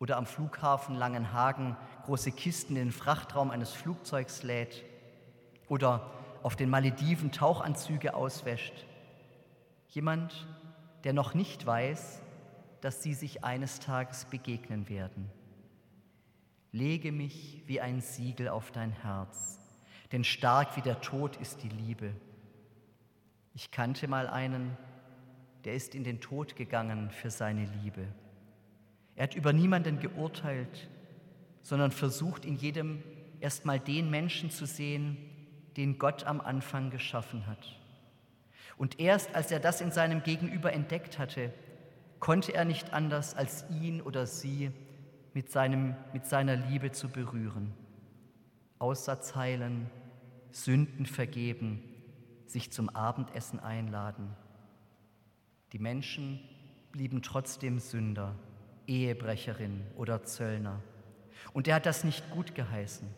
oder 0.00 0.16
am 0.16 0.26
Flughafen 0.26 0.96
Langenhagen 0.96 1.76
große 2.04 2.32
Kisten 2.32 2.74
in 2.74 2.86
den 2.86 2.92
Frachtraum 2.92 3.50
eines 3.50 3.72
Flugzeugs 3.72 4.42
lädt 4.42 4.82
oder 5.68 6.10
auf 6.42 6.56
den 6.56 6.68
Malediven 6.68 7.30
Tauchanzüge 7.30 8.14
auswäscht. 8.14 8.74
Jemand, 9.88 10.48
der 11.04 11.12
noch 11.12 11.34
nicht 11.34 11.64
weiß, 11.64 12.20
dass 12.80 13.04
sie 13.04 13.14
sich 13.14 13.44
eines 13.44 13.78
Tages 13.78 14.24
begegnen 14.24 14.88
werden. 14.88 15.30
Lege 16.72 17.12
mich 17.12 17.62
wie 17.66 17.82
ein 17.82 18.00
Siegel 18.00 18.48
auf 18.48 18.70
dein 18.70 18.92
Herz, 18.92 19.60
denn 20.10 20.24
stark 20.24 20.74
wie 20.76 20.80
der 20.80 21.02
Tod 21.02 21.36
ist 21.36 21.62
die 21.62 21.68
Liebe. 21.68 22.14
Ich 23.54 23.70
kannte 23.70 24.08
mal 24.08 24.26
einen, 24.26 24.78
der 25.64 25.74
ist 25.74 25.94
in 25.94 26.02
den 26.02 26.22
Tod 26.22 26.56
gegangen 26.56 27.10
für 27.10 27.30
seine 27.30 27.66
Liebe. 27.82 28.06
Er 29.16 29.24
hat 29.24 29.34
über 29.34 29.52
niemanden 29.52 30.00
geurteilt, 30.00 30.88
sondern 31.60 31.90
versucht 31.90 32.46
in 32.46 32.56
jedem 32.56 33.02
erstmal 33.40 33.78
den 33.78 34.08
Menschen 34.10 34.50
zu 34.50 34.64
sehen, 34.64 35.18
den 35.76 35.98
Gott 35.98 36.24
am 36.24 36.40
Anfang 36.40 36.88
geschaffen 36.88 37.46
hat. 37.46 37.78
Und 38.78 38.98
erst 38.98 39.34
als 39.34 39.50
er 39.50 39.60
das 39.60 39.82
in 39.82 39.90
seinem 39.90 40.22
Gegenüber 40.22 40.72
entdeckt 40.72 41.18
hatte, 41.18 41.52
konnte 42.18 42.54
er 42.54 42.64
nicht 42.64 42.94
anders, 42.94 43.34
als 43.34 43.66
ihn 43.70 44.00
oder 44.00 44.26
sie 44.26 44.70
mit, 45.34 45.50
seinem, 45.50 45.94
mit 46.12 46.26
seiner 46.26 46.56
Liebe 46.56 46.92
zu 46.92 47.08
berühren. 47.08 47.72
Aussatz 48.78 49.34
heilen, 49.34 49.90
Sünden 50.50 51.06
vergeben, 51.06 51.82
sich 52.46 52.72
zum 52.72 52.88
Abendessen 52.90 53.60
einladen. 53.60 54.36
Die 55.72 55.78
Menschen 55.78 56.40
blieben 56.90 57.22
trotzdem 57.22 57.78
Sünder, 57.78 58.36
Ehebrecherin 58.86 59.86
oder 59.96 60.24
Zöllner. 60.24 60.82
Und 61.52 61.68
er 61.68 61.76
hat 61.76 61.86
das 61.86 62.04
nicht 62.04 62.30
gut 62.30 62.54
geheißen. 62.54 63.08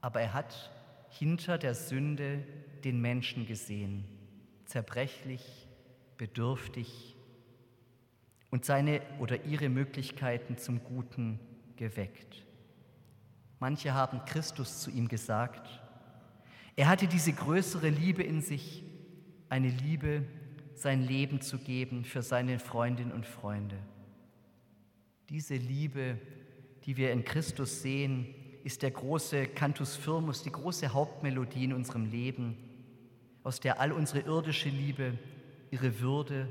Aber 0.00 0.20
er 0.20 0.34
hat 0.34 0.70
hinter 1.08 1.58
der 1.58 1.74
Sünde 1.74 2.44
den 2.84 3.00
Menschen 3.00 3.46
gesehen, 3.46 4.04
zerbrechlich, 4.66 5.66
bedürftig 6.16 7.13
und 8.54 8.64
seine 8.64 9.00
oder 9.18 9.46
ihre 9.46 9.68
Möglichkeiten 9.68 10.58
zum 10.58 10.84
Guten 10.84 11.40
geweckt. 11.74 12.46
Manche 13.58 13.94
haben 13.94 14.24
Christus 14.26 14.78
zu 14.80 14.92
ihm 14.92 15.08
gesagt, 15.08 15.82
er 16.76 16.86
hatte 16.86 17.08
diese 17.08 17.32
größere 17.32 17.88
Liebe 17.88 18.22
in 18.22 18.40
sich, 18.40 18.84
eine 19.48 19.70
Liebe, 19.70 20.22
sein 20.72 21.02
Leben 21.02 21.40
zu 21.40 21.58
geben 21.58 22.04
für 22.04 22.22
seine 22.22 22.60
Freundinnen 22.60 23.10
und 23.10 23.26
Freunde. 23.26 23.76
Diese 25.30 25.56
Liebe, 25.56 26.20
die 26.84 26.96
wir 26.96 27.10
in 27.10 27.24
Christus 27.24 27.82
sehen, 27.82 28.36
ist 28.62 28.82
der 28.82 28.92
große 28.92 29.46
Cantus 29.48 29.96
Firmus, 29.96 30.44
die 30.44 30.52
große 30.52 30.92
Hauptmelodie 30.92 31.64
in 31.64 31.72
unserem 31.72 32.08
Leben, 32.08 32.56
aus 33.42 33.58
der 33.58 33.80
all 33.80 33.90
unsere 33.90 34.20
irdische 34.20 34.68
Liebe 34.68 35.18
ihre 35.72 35.98
Würde 35.98 36.46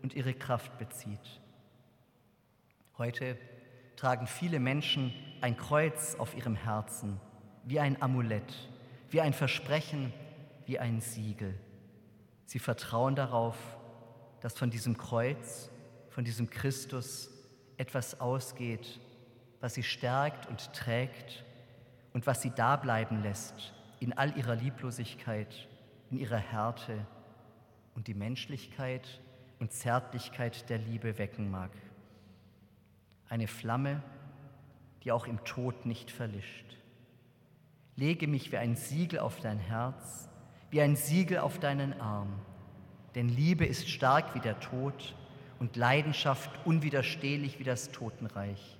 und 0.00 0.14
ihre 0.14 0.32
Kraft 0.32 0.78
bezieht. 0.78 1.41
Heute 2.98 3.36
tragen 3.96 4.26
viele 4.26 4.60
Menschen 4.60 5.12
ein 5.40 5.56
Kreuz 5.56 6.14
auf 6.16 6.36
ihrem 6.36 6.54
Herzen, 6.54 7.20
wie 7.64 7.80
ein 7.80 8.00
Amulett 8.00 8.70
wie 9.12 9.20
ein 9.20 9.34
Versprechen, 9.34 10.12
wie 10.64 10.78
ein 10.78 11.00
Siegel. 11.00 11.54
Sie 12.46 12.58
vertrauen 12.58 13.14
darauf, 13.14 13.56
dass 14.40 14.54
von 14.54 14.70
diesem 14.70 14.96
Kreuz, 14.96 15.70
von 16.08 16.24
diesem 16.24 16.48
Christus 16.48 17.30
etwas 17.76 18.20
ausgeht, 18.20 19.00
was 19.60 19.74
sie 19.74 19.82
stärkt 19.82 20.48
und 20.48 20.72
trägt 20.72 21.44
und 22.12 22.26
was 22.26 22.42
sie 22.42 22.50
da 22.50 22.76
bleiben 22.76 23.22
lässt 23.22 23.74
in 24.00 24.12
all 24.12 24.36
ihrer 24.36 24.56
Lieblosigkeit, 24.56 25.68
in 26.10 26.18
ihrer 26.18 26.38
Härte 26.38 27.06
und 27.94 28.08
die 28.08 28.14
Menschlichkeit 28.14 29.20
und 29.60 29.72
Zärtlichkeit 29.72 30.68
der 30.70 30.78
Liebe 30.78 31.18
wecken 31.18 31.50
mag. 31.50 31.70
Eine 33.32 33.46
Flamme, 33.46 34.02
die 35.02 35.10
auch 35.10 35.26
im 35.26 35.42
Tod 35.44 35.86
nicht 35.86 36.10
verlischt. 36.10 36.76
Lege 37.96 38.28
mich 38.28 38.52
wie 38.52 38.58
ein 38.58 38.76
Siegel 38.76 39.20
auf 39.20 39.40
dein 39.40 39.58
Herz, 39.58 40.28
wie 40.68 40.82
ein 40.82 40.96
Siegel 40.96 41.38
auf 41.38 41.58
deinen 41.58 41.98
Arm. 41.98 42.28
Denn 43.14 43.30
Liebe 43.30 43.64
ist 43.64 43.88
stark 43.88 44.34
wie 44.34 44.40
der 44.40 44.60
Tod 44.60 45.14
und 45.58 45.76
Leidenschaft 45.76 46.50
unwiderstehlich 46.66 47.58
wie 47.58 47.64
das 47.64 47.90
Totenreich. 47.90 48.78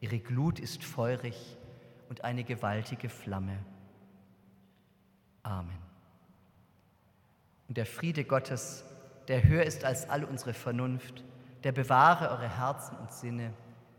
Ihre 0.00 0.20
Glut 0.20 0.58
ist 0.58 0.82
feurig 0.82 1.58
und 2.08 2.24
eine 2.24 2.44
gewaltige 2.44 3.10
Flamme. 3.10 3.58
Amen. 5.42 5.76
Und 7.68 7.76
der 7.76 7.84
Friede 7.84 8.24
Gottes, 8.24 8.86
der 9.28 9.44
höher 9.44 9.64
ist 9.64 9.84
als 9.84 10.08
all 10.08 10.24
unsere 10.24 10.54
Vernunft, 10.54 11.24
der 11.62 11.72
bewahre 11.72 12.30
eure 12.30 12.48
Herzen 12.48 12.96
und 12.96 13.12
Sinne 13.12 13.52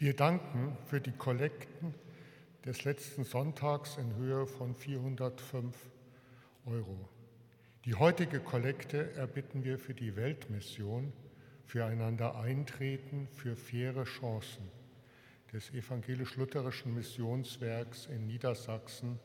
Wir 0.00 0.16
danken 0.16 0.78
für 0.86 0.98
die 0.98 1.12
Kollekten 1.12 1.94
des 2.64 2.84
letzten 2.84 3.22
Sonntags 3.22 3.98
in 3.98 4.14
Höhe 4.16 4.46
von 4.46 4.74
405 4.74 5.76
Euro. 6.64 7.06
Die 7.84 7.94
heutige 7.94 8.40
Kollekte 8.40 9.12
erbitten 9.12 9.62
wir 9.62 9.78
für 9.78 9.92
die 9.92 10.16
Weltmission, 10.16 11.12
füreinander 11.66 12.36
eintreten, 12.36 13.28
für 13.30 13.54
faire 13.54 14.04
Chancen 14.04 14.70
des 15.52 15.68
evangelisch-lutherischen 15.74 16.94
Missionswerks 16.94 18.06
in 18.06 18.26
Niedersachsen, 18.26 19.20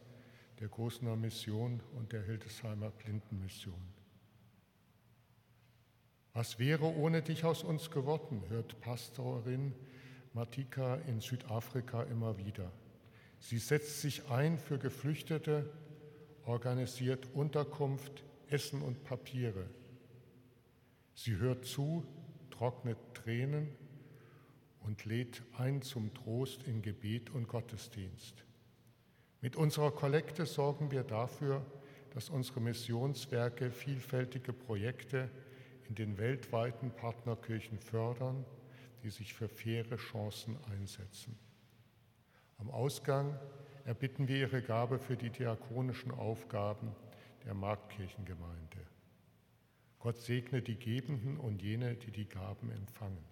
der 0.60 0.68
Großener 0.68 1.16
Mission 1.16 1.80
und 1.94 2.12
der 2.12 2.24
Hildesheimer 2.24 2.90
Blindenmission. 2.90 3.80
Was 6.34 6.60
wäre 6.60 6.94
ohne 6.98 7.22
dich 7.22 7.46
aus 7.46 7.64
uns 7.64 7.90
geworden, 7.92 8.44
hört 8.50 8.82
Pastorin 8.82 9.74
Matika 10.36 10.96
in 11.08 11.22
Südafrika 11.22 12.04
immer 12.04 12.38
wieder. 12.38 12.70
Sie 13.40 13.58
setzt 13.58 14.02
sich 14.02 14.30
ein 14.30 14.58
für 14.60 14.78
Geflüchtete, 14.78 15.72
organisiert 16.46 17.30
Unterkunft, 17.34 18.26
Essen 18.50 18.82
und 18.82 19.06
Papiere. 19.06 19.66
Sie 21.14 21.38
hört 21.38 21.64
zu, 21.64 22.04
trocknet 22.52 22.98
Tränen 23.14 23.70
und 24.82 25.06
lädt 25.06 25.42
ein 25.58 25.82
zum 25.82 26.14
Trost 26.14 26.64
in 26.64 26.82
Gebet 26.82 27.30
und 27.30 27.48
Gottesdienst. 27.48 28.44
Mit 29.40 29.56
unserer 29.56 29.92
Kollekte 29.92 30.46
sorgen 30.46 30.92
wir 30.92 31.04
dafür, 31.04 31.66
dass 32.14 32.30
unsere 32.30 32.60
Missionswerke 32.60 33.72
vielfältige 33.72 34.52
Projekte 34.52 35.30
in 35.88 35.96
den 35.96 36.18
weltweiten 36.18 36.92
Partnerkirchen 36.92 37.80
fördern, 37.80 38.44
die 39.06 39.12
sich 39.12 39.36
für 39.36 39.48
faire 39.48 39.98
Chancen 39.98 40.58
einsetzen. 40.72 41.38
Am 42.58 42.72
Ausgang 42.72 43.40
erbitten 43.86 44.28
wir 44.28 44.38
Ihre 44.38 44.64
Gabe 44.64 44.98
für 44.98 45.16
die 45.16 45.30
diakonischen 45.30 46.10
Aufgaben 46.10 46.92
der 47.46 47.54
Marktkirchengemeinde. 47.54 48.80
Gott 50.00 50.18
segne 50.18 50.64
die 50.64 50.78
Gebenden 50.80 51.38
und 51.38 51.62
jene, 51.62 51.96
die 51.96 52.10
die 52.10 52.28
Gaben 52.28 52.72
empfangen. 52.72 53.24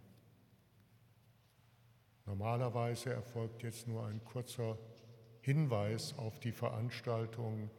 Normalerweise 2.27 3.11
erfolgt 3.11 3.63
jetzt 3.63 3.87
nur 3.87 4.05
ein 4.05 4.23
kurzer 4.23 4.77
Hinweis 5.41 6.15
auf 6.19 6.39
die 6.39 6.51
Veranstaltungen 6.51 7.71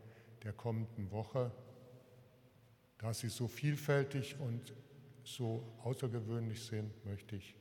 der 0.43 0.53
kommenden 0.53 1.13
Woche. 1.13 1.53
Da 2.99 3.15
sie 3.15 3.29
so 3.29 3.47
vielfältig 3.47 4.41
und 4.41 4.75
so 5.23 5.73
außergewöhnlich 5.85 6.61
sind, 6.65 7.05
möchte 7.05 7.37
ich 7.37 7.55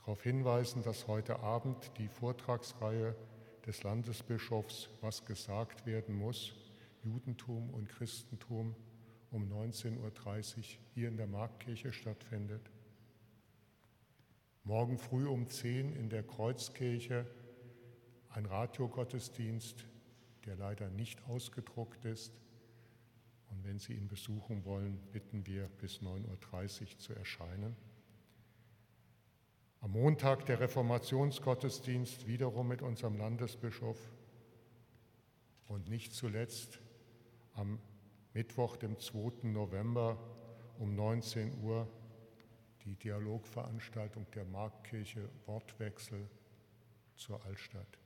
darauf 0.00 0.22
hinweisen, 0.22 0.82
dass 0.82 1.06
heute 1.06 1.40
Abend 1.40 1.90
die 1.98 2.08
Vortragsreihe 2.08 3.14
des 3.66 3.82
Landesbischofs 3.82 4.88
Was 5.02 5.24
gesagt 5.24 5.84
werden 5.84 6.16
muss, 6.16 6.54
Judentum 7.04 7.70
und 7.70 7.88
Christentum 7.88 8.74
um 9.30 9.52
19.30 9.52 9.98
Uhr 9.98 10.64
hier 10.94 11.08
in 11.08 11.16
der 11.16 11.26
Marktkirche 11.26 11.92
stattfindet. 11.92 12.70
Morgen 14.64 14.98
früh 14.98 15.26
um 15.26 15.48
10 15.48 15.90
Uhr 15.90 15.96
in 15.96 16.08
der 16.08 16.22
Kreuzkirche 16.22 17.26
ein 18.30 18.46
Radiogottesdienst, 18.46 19.84
der 20.46 20.56
leider 20.56 20.88
nicht 20.88 21.22
ausgedruckt 21.28 22.04
ist. 22.06 22.32
Und 23.50 23.64
wenn 23.64 23.78
Sie 23.78 23.92
ihn 23.92 24.08
besuchen 24.08 24.64
wollen, 24.64 24.98
bitten 25.12 25.46
wir 25.46 25.68
bis 25.68 26.00
9.30 26.00 26.80
Uhr 26.80 26.98
zu 26.98 27.12
erscheinen. 27.14 27.76
Am 29.82 29.92
Montag 29.92 30.44
der 30.44 30.60
Reformationsgottesdienst 30.60 32.26
wiederum 32.26 32.68
mit 32.68 32.82
unserem 32.82 33.16
Landesbischof 33.16 33.96
und 35.68 35.88
nicht 35.88 36.12
zuletzt 36.12 36.80
am 37.54 37.78
Mittwoch, 38.34 38.76
dem 38.76 38.98
2. 38.98 39.48
November 39.48 40.18
um 40.78 40.94
19 40.94 41.62
Uhr 41.62 41.88
die 42.84 42.94
Dialogveranstaltung 42.96 44.26
der 44.32 44.44
Marktkirche 44.44 45.30
Wortwechsel 45.46 46.28
zur 47.16 47.42
Altstadt. 47.46 47.98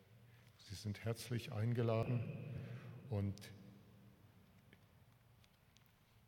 Sie 0.57 0.77
sind 0.77 1.05
herzlich 1.05 1.51
eingeladen 1.51 2.22
und 3.11 3.35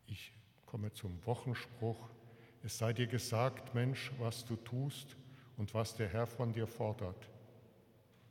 ich 0.07 0.33
komme 0.65 0.91
zum 0.91 1.25
Wochenspruch. 1.25 2.09
Es 2.63 2.77
sei 2.77 2.91
dir 2.91 3.07
gesagt, 3.07 3.73
Mensch, 3.73 4.11
was 4.19 4.43
du 4.43 4.57
tust, 4.57 5.15
und 5.57 5.73
was 5.73 5.95
der 5.95 6.07
Herr 6.07 6.27
von 6.27 6.53
dir 6.53 6.67
fordert. 6.67 7.29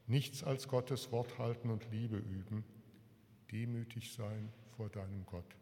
Nichts 0.07 0.45
als 0.45 0.69
Gottes 0.69 1.11
Wort 1.13 1.39
halten 1.39 1.71
und 1.71 1.91
Liebe 1.91 2.17
üben, 2.17 2.65
demütig 3.51 4.13
sein 4.13 4.53
vor 4.77 4.89
deinem 4.89 5.27
Gott. 5.27 5.57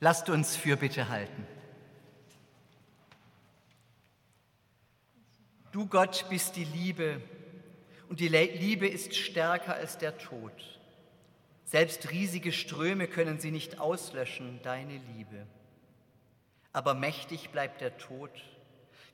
Lasst 0.00 0.28
uns 0.28 0.56
für 0.56 0.76
Bitte 0.76 1.08
halten. 1.08 1.46
Du 5.72 5.86
Gott 5.86 6.26
bist 6.28 6.56
die 6.56 6.64
Liebe 6.64 7.20
und 8.08 8.20
die 8.20 8.28
Liebe 8.28 8.86
ist 8.86 9.14
stärker 9.14 9.74
als 9.74 9.98
der 9.98 10.16
Tod. 10.18 10.52
Selbst 11.64 12.10
riesige 12.10 12.52
Ströme 12.52 13.08
können 13.08 13.40
sie 13.40 13.50
nicht 13.50 13.80
auslöschen, 13.80 14.60
deine 14.62 14.98
Liebe. 15.14 15.46
Aber 16.72 16.94
mächtig 16.94 17.50
bleibt 17.50 17.80
der 17.80 17.98
Tod, 17.98 18.30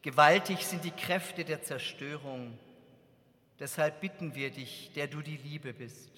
gewaltig 0.02 0.66
sind 0.66 0.84
die 0.84 0.90
Kräfte 0.90 1.44
der 1.44 1.62
Zerstörung. 1.62 2.58
Deshalb 3.58 4.00
bitten 4.00 4.34
wir 4.34 4.50
dich, 4.50 4.92
der 4.94 5.06
du 5.06 5.22
die 5.22 5.36
Liebe 5.36 5.72
bist, 5.72 6.10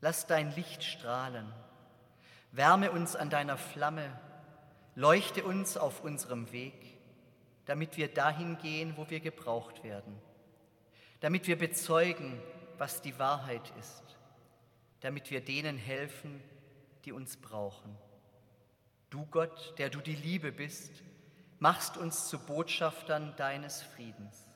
lass 0.00 0.26
dein 0.26 0.54
Licht 0.54 0.84
strahlen, 0.84 1.52
wärme 2.52 2.92
uns 2.92 3.16
an 3.16 3.30
deiner 3.30 3.58
Flamme, 3.58 4.08
leuchte 4.94 5.44
uns 5.44 5.76
auf 5.76 6.04
unserem 6.04 6.52
Weg, 6.52 6.74
damit 7.64 7.96
wir 7.96 8.08
dahin 8.08 8.58
gehen, 8.58 8.94
wo 8.96 9.08
wir 9.10 9.20
gebraucht 9.20 9.82
werden, 9.82 10.18
damit 11.20 11.46
wir 11.46 11.58
bezeugen, 11.58 12.40
was 12.78 13.00
die 13.00 13.18
Wahrheit 13.18 13.72
ist. 13.78 14.02
Damit 15.00 15.30
wir 15.30 15.40
denen 15.40 15.78
helfen, 15.78 16.42
die 17.04 17.12
uns 17.12 17.36
brauchen. 17.36 17.96
Du 19.10 19.26
Gott, 19.26 19.74
der 19.78 19.90
du 19.90 20.00
die 20.00 20.14
Liebe 20.14 20.52
bist, 20.52 21.02
machst 21.58 21.96
uns 21.96 22.28
zu 22.28 22.38
Botschaftern 22.38 23.34
deines 23.36 23.82
Friedens, 23.82 24.48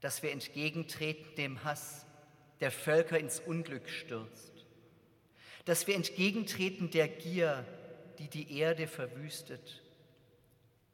dass 0.00 0.22
wir 0.22 0.32
entgegentreten 0.32 1.34
dem 1.36 1.62
Hass, 1.64 2.06
der 2.60 2.70
Völker 2.70 3.18
ins 3.18 3.38
Unglück 3.38 3.88
stürzt, 3.88 4.57
dass 5.68 5.86
wir 5.86 5.96
entgegentreten 5.96 6.90
der 6.90 7.08
Gier, 7.08 7.62
die 8.18 8.28
die 8.28 8.56
Erde 8.58 8.86
verwüstet, 8.86 9.82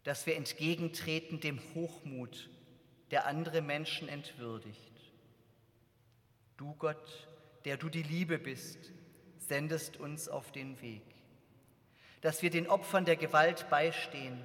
dass 0.03 0.27
wir 0.27 0.35
entgegentreten 0.35 1.39
dem 1.39 1.61
Hochmut, 1.77 2.51
der 3.13 3.27
andere 3.27 3.63
Menschen 3.63 4.09
entwürdigt. 4.09 4.91
Du 6.57 6.75
Gott, 6.75 7.29
der 7.65 7.77
du 7.77 7.89
die 7.89 8.03
Liebe 8.03 8.37
bist, 8.37 8.91
sendest 9.39 9.97
uns 9.99 10.29
auf 10.29 10.51
den 10.51 10.83
Weg, 10.83 11.07
dass 12.21 12.43
wir 12.43 12.51
den 12.51 12.67
Opfern 12.67 13.05
der 13.05 13.15
Gewalt 13.15 13.71
beistehen, 13.71 14.41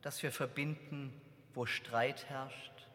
dass 0.00 0.22
wir 0.22 0.30
verbinden, 0.30 1.12
wo 1.54 1.66
Streit 1.66 2.26
herrscht, 2.26 2.86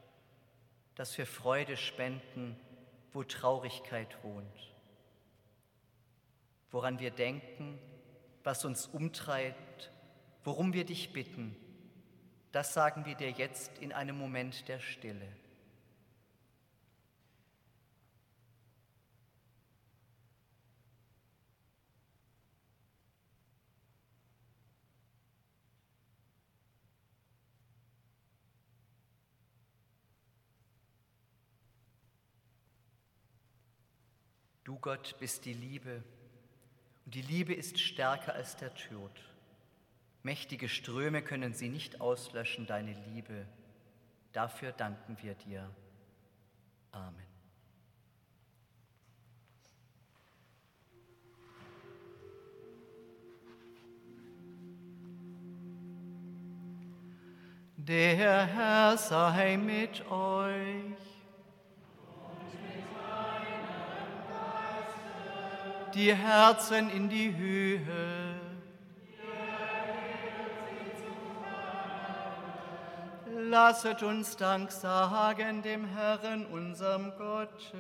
dass 0.96 1.18
wir 1.18 1.26
Freude 1.26 1.76
spenden, 1.76 2.56
wo 3.12 3.26
Traurigkeit 3.26 4.24
wohnt, 4.24 4.70
woran 6.72 7.00
wir 7.00 7.12
denken, 7.12 7.80
was 8.44 8.66
uns 8.66 8.88
umtreibt, 8.88 9.92
worum 10.44 10.74
wir 10.74 10.86
dich 10.86 11.14
bitten, 11.14 11.56
das 12.52 12.74
sagen 12.74 13.06
wir 13.06 13.16
dir 13.16 13.32
jetzt 13.32 13.78
in 13.80 13.92
einem 13.92 14.18
Moment 14.18 14.68
der 14.68 14.80
Stille. 14.80 15.28
Du 34.64 34.78
Gott 34.78 35.16
bist 35.20 35.46
die 35.46 35.54
Liebe 35.54 36.04
und 37.10 37.16
die 37.16 37.24
Liebe 37.24 37.56
ist 37.56 37.80
stärker 37.80 38.36
als 38.36 38.56
der 38.56 38.72
Tod. 38.76 39.10
Mächtige 40.22 40.70
Ströme 40.70 41.24
können 41.24 41.56
sie 41.56 41.68
nicht 41.68 42.02
auslöschen, 42.02 42.68
deine 42.68 42.94
Liebe. 43.08 43.48
Dafür 44.32 44.72
danken 44.74 45.18
wir 45.20 45.34
dir. 45.34 45.68
Amen. 46.92 47.26
Der 57.76 58.46
Herr 58.46 58.98
sei 59.00 59.58
mit 59.58 60.06
euch. 60.12 61.09
Die 65.96 66.14
Herzen 66.14 66.90
in 66.90 67.10
die 67.10 67.36
Höhe. 67.36 68.40
Lasset 73.50 74.04
uns 74.04 74.38
Dank 74.38 74.72
sagen 74.72 75.64
dem 75.64 75.86
Herrn, 75.86 76.46
unserem 76.46 77.12
Gott. 77.18 77.74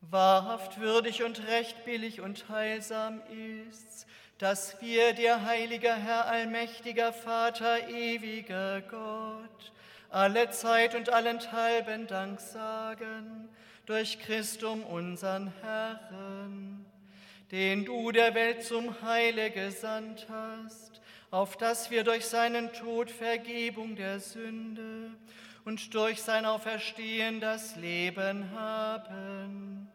Wahrhaft 0.00 0.80
würdig 0.80 1.22
und 1.22 1.46
recht 1.46 1.84
billig 1.84 2.20
und 2.20 2.48
heilsam 2.48 3.22
ist's, 3.68 4.06
dass 4.38 4.80
wir 4.80 5.12
dir, 5.12 5.44
heiliger 5.44 5.94
Herr, 5.94 6.26
allmächtiger 6.26 7.12
Vater, 7.12 7.88
ewiger 7.88 8.80
Gott, 8.80 9.72
alle 10.10 10.50
Zeit 10.50 10.94
und 10.94 11.08
allenthalben 11.08 12.06
Dank 12.06 12.40
sagen 12.40 13.48
durch 13.86 14.18
Christum 14.18 14.82
unseren 14.82 15.52
Herrn, 15.62 16.84
den 17.52 17.84
du 17.84 18.10
der 18.10 18.34
Welt 18.34 18.64
zum 18.64 19.00
Heile 19.02 19.50
gesandt 19.50 20.26
hast, 20.28 21.00
auf 21.30 21.56
dass 21.56 21.90
wir 21.90 22.02
durch 22.02 22.26
seinen 22.26 22.72
Tod 22.72 23.10
Vergebung 23.10 23.94
der 23.94 24.18
Sünde 24.18 25.12
und 25.64 25.94
durch 25.94 26.20
sein 26.22 26.44
Auferstehen 26.44 27.40
das 27.40 27.76
Leben 27.76 28.50
haben, 28.50 29.88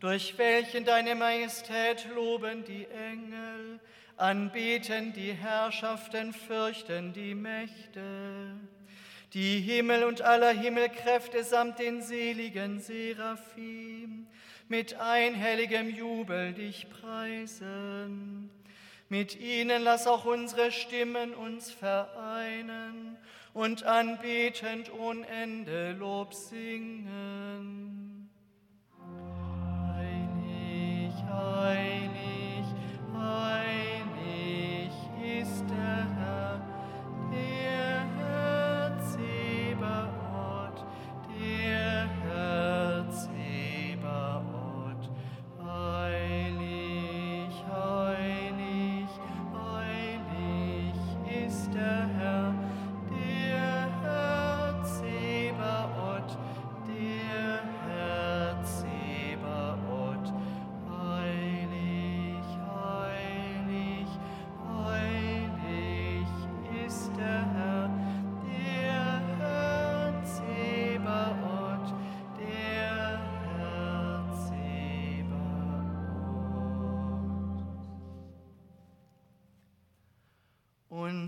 durch 0.00 0.36
welchen 0.36 0.84
deine 0.84 1.14
Majestät 1.14 2.06
loben 2.14 2.64
die 2.64 2.86
Engel, 2.86 3.80
anbeten 4.18 5.14
die 5.14 5.32
Herrschaften, 5.32 6.34
fürchten 6.34 7.14
die 7.14 7.34
Mächte 7.34 8.58
die 9.34 9.60
Himmel 9.60 10.04
und 10.04 10.22
aller 10.22 10.52
Himmelkräfte 10.52 11.42
samt 11.42 11.80
den 11.80 12.00
seligen 12.02 12.78
Seraphim 12.78 14.28
mit 14.68 14.94
einhelligem 15.00 15.90
Jubel 15.90 16.54
dich 16.54 16.88
preisen. 16.88 18.48
Mit 19.08 19.38
ihnen 19.38 19.82
lass 19.82 20.06
auch 20.06 20.24
unsere 20.24 20.70
Stimmen 20.70 21.34
uns 21.34 21.70
vereinen 21.70 23.18
und 23.52 23.82
anbetend 23.82 24.92
ohne 24.92 25.26
Ende 25.26 25.92
Lob 25.92 26.32
singen. 26.32 28.30
Heilig, 29.96 31.12
heilig, 31.28 32.66
heilig 33.12 33.83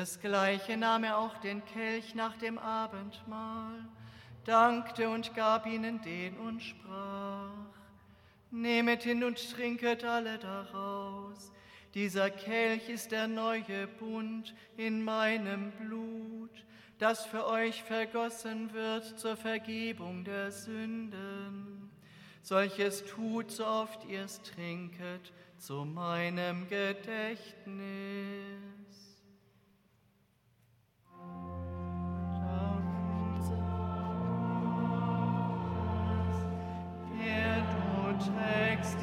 Desgleiche 0.00 0.78
nahm 0.78 1.04
er 1.04 1.18
auch 1.18 1.36
den 1.40 1.62
Kelch 1.62 2.14
nach 2.14 2.34
dem 2.38 2.56
Abendmahl, 2.56 3.84
dankte 4.46 5.10
und 5.10 5.34
gab 5.34 5.66
ihnen 5.66 6.00
den 6.00 6.38
und 6.38 6.62
sprach, 6.62 7.50
Nehmet 8.50 9.02
hin 9.02 9.22
und 9.22 9.36
trinket 9.52 10.02
alle 10.02 10.38
daraus. 10.38 11.52
Dieser 11.92 12.30
Kelch 12.30 12.88
ist 12.88 13.12
der 13.12 13.28
neue 13.28 13.86
Bund 13.98 14.54
in 14.78 15.04
meinem 15.04 15.70
Blut, 15.72 16.64
das 16.98 17.26
für 17.26 17.46
euch 17.46 17.82
vergossen 17.82 18.72
wird 18.72 19.18
zur 19.18 19.36
Vergebung 19.36 20.24
der 20.24 20.50
Sünden. 20.50 21.90
Solches 22.40 23.04
tut, 23.04 23.50
so 23.50 23.66
oft 23.66 24.06
ihr 24.06 24.24
es 24.24 24.40
trinket, 24.40 25.30
zu 25.58 25.84
meinem 25.84 26.66
Gedächtnis. 26.70 28.79
text 38.28 39.02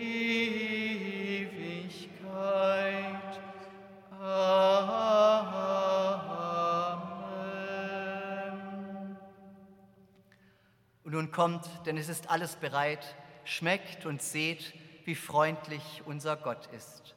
kommt, 11.31 11.67
denn 11.85 11.97
es 11.97 12.09
ist 12.09 12.29
alles 12.29 12.55
bereit, 12.55 13.15
schmeckt 13.43 14.05
und 14.05 14.21
seht, 14.21 14.73
wie 15.05 15.15
freundlich 15.15 16.03
unser 16.05 16.35
Gott 16.37 16.67
ist. 16.67 17.15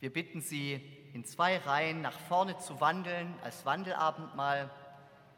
Wir 0.00 0.12
bitten 0.12 0.40
Sie, 0.40 0.80
in 1.14 1.24
zwei 1.24 1.58
Reihen 1.58 2.02
nach 2.02 2.18
vorne 2.18 2.58
zu 2.58 2.80
wandeln 2.80 3.34
als 3.42 3.64
Wandelabendmahl. 3.64 4.68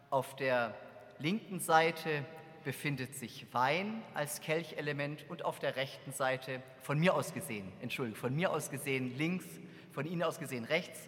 Auf 0.09 0.35
der 0.37 0.75
linken 1.19 1.61
Seite 1.61 2.25
befindet 2.65 3.15
sich 3.15 3.47
Wein 3.53 4.03
als 4.15 4.41
Kelchelement 4.41 5.25
und 5.29 5.45
auf 5.45 5.59
der 5.59 5.77
rechten 5.77 6.13
Seite, 6.13 6.63
von 6.81 6.99
mir 6.99 7.15
aus 7.15 7.33
gesehen, 7.33 7.73
Entschuldigung, 7.81 8.19
von 8.19 8.35
mir 8.35 8.51
aus 8.51 8.71
gesehen 8.71 9.17
links, 9.17 9.47
von 9.93 10.07
Ihnen 10.07 10.23
aus 10.23 10.39
gesehen 10.39 10.65
rechts, 10.65 10.99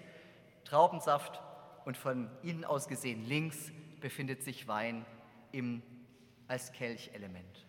Traubensaft 0.64 1.40
und 1.84 1.96
von 1.96 2.30
Ihnen 2.42 2.64
aus 2.64 2.86
gesehen 2.86 3.24
links 3.24 3.72
befindet 4.00 4.44
sich 4.44 4.68
Wein 4.68 5.04
im, 5.50 5.82
als 6.48 6.72
Kelchelement. 6.72 7.67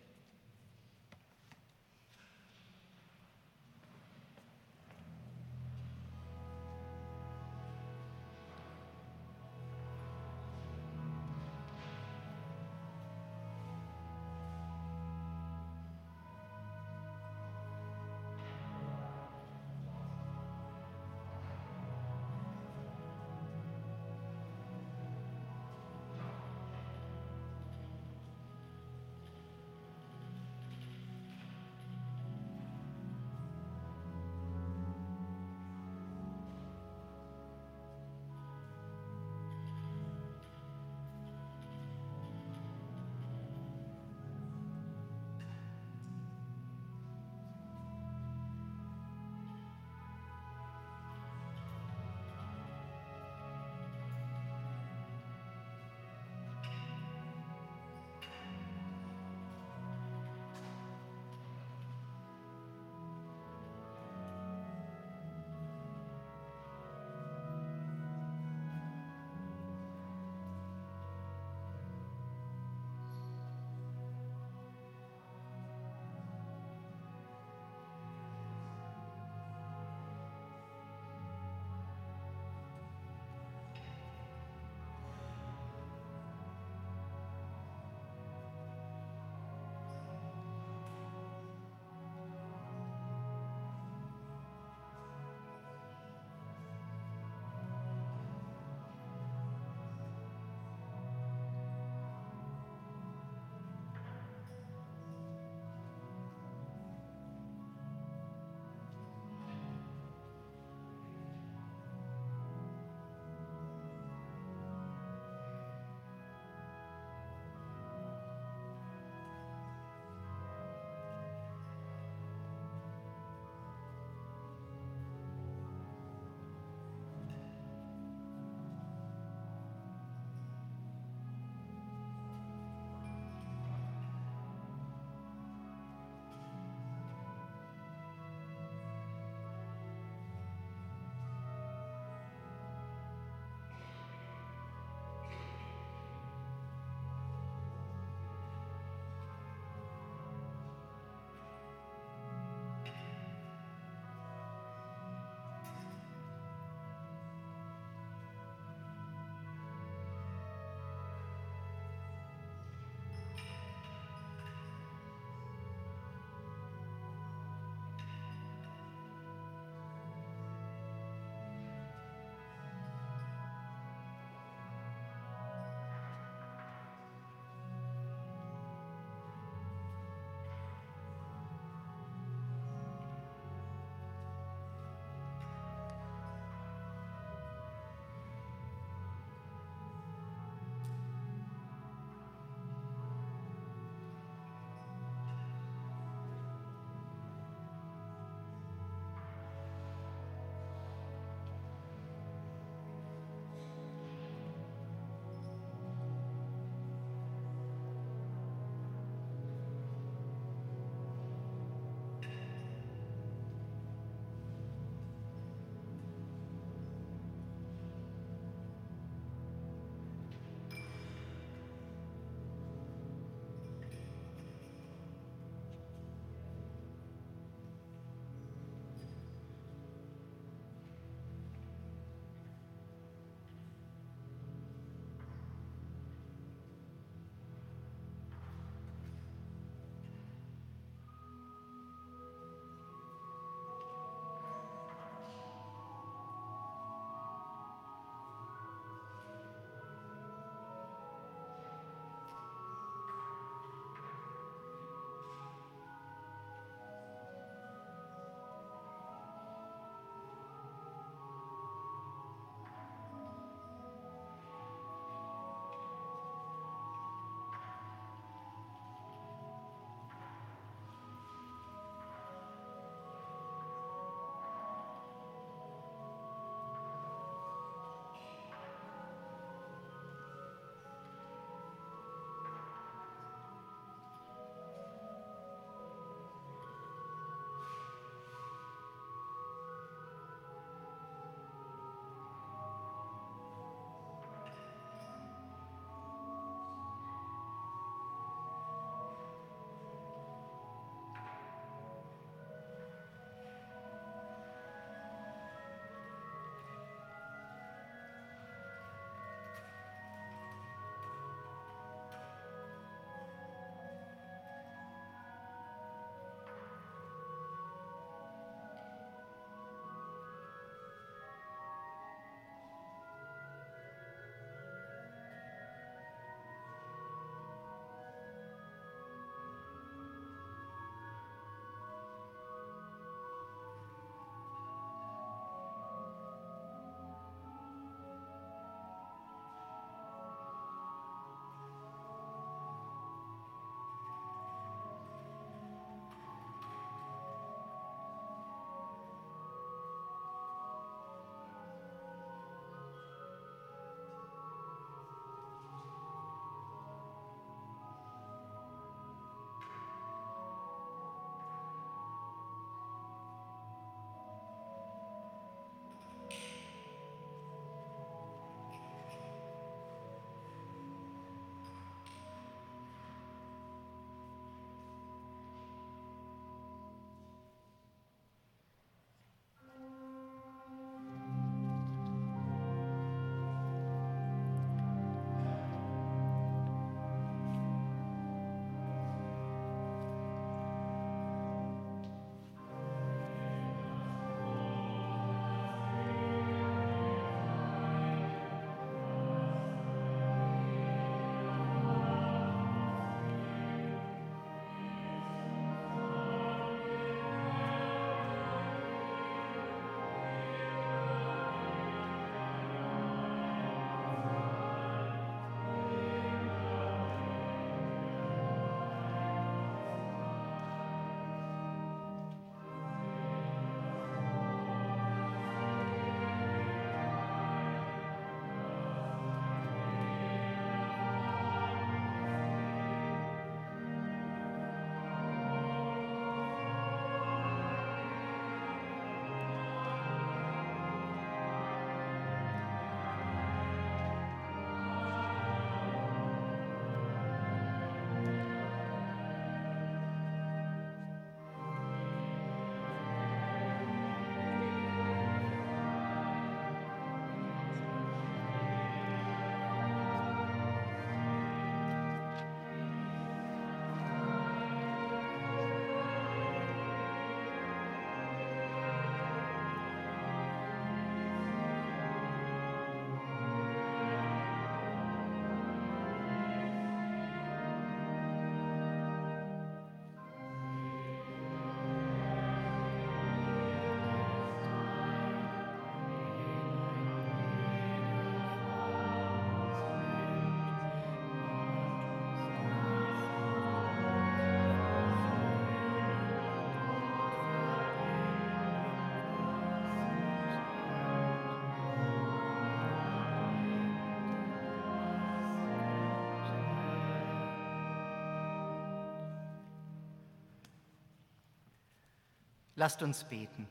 Lasst 512.80 513.02
uns 513.02 513.24
beten. 513.24 513.68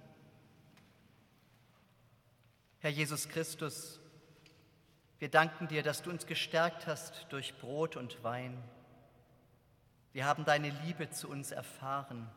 Herr 2.77 2.91
Jesus 2.91 3.27
Christus, 3.27 3.99
wir 5.17 5.29
danken 5.29 5.67
dir, 5.67 5.81
dass 5.81 6.03
du 6.03 6.11
uns 6.11 6.27
gestärkt 6.27 6.85
hast 6.85 7.25
durch 7.29 7.57
Brot 7.57 7.95
und 7.95 8.23
Wein. 8.23 8.63
Wir 10.13 10.25
haben 10.25 10.45
deine 10.45 10.69
Liebe 10.85 11.09
zu 11.09 11.27
uns 11.27 11.49
erfahren. 11.49 12.29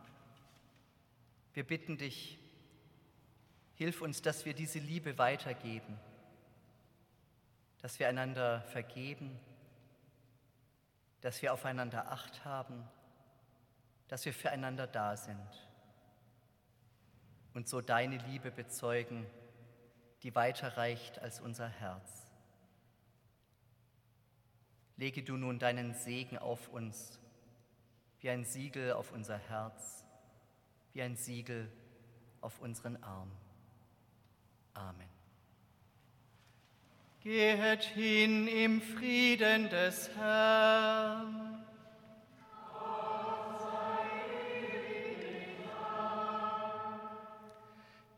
Wir 1.53 1.63
bitten 1.63 1.99
dich, 1.99 2.39
hilf 3.75 4.01
uns, 4.01 4.23
dass 4.23 4.47
wir 4.47 4.55
diese 4.55 4.79
Liebe 4.79 5.19
weitergeben, 5.19 5.99
dass 7.83 7.99
wir 7.99 8.09
einander 8.09 8.63
vergeben, 8.63 9.39
dass 11.21 11.43
wir 11.43 11.53
aufeinander 11.53 12.11
acht 12.11 12.47
haben, 12.47 12.83
dass 14.09 14.25
wir 14.25 14.33
füreinander 14.33 14.87
da 14.87 15.19
sind 15.19 15.69
und 17.55 17.69
so 17.69 17.81
deine 17.81 18.19
Liebe 18.19 18.51
bezeugen, 18.51 19.27
die 20.23 20.35
weiter 20.35 20.77
reicht 20.77 21.19
als 21.21 21.41
unser 21.41 21.69
Herz. 21.69 22.27
Lege 24.97 25.23
du 25.23 25.37
nun 25.37 25.59
deinen 25.59 25.95
Segen 25.95 26.39
auf 26.39 26.69
uns, 26.69 27.19
wie 28.21 28.31
ein 28.31 28.45
Siegel 28.45 28.93
auf 28.93 29.13
unser 29.13 29.39
Herz, 29.39 30.05
wie 30.93 31.03
ein 31.03 31.17
Siegel 31.17 31.71
auf 32.41 32.61
unseren 32.61 33.03
Arm. 33.03 33.31
Amen. 34.75 35.09
Gehet 37.21 37.85
hin 37.85 38.49
im 38.49 38.81
Frieden 38.81 39.69
des 39.71 40.09
Herrn. 40.17 41.62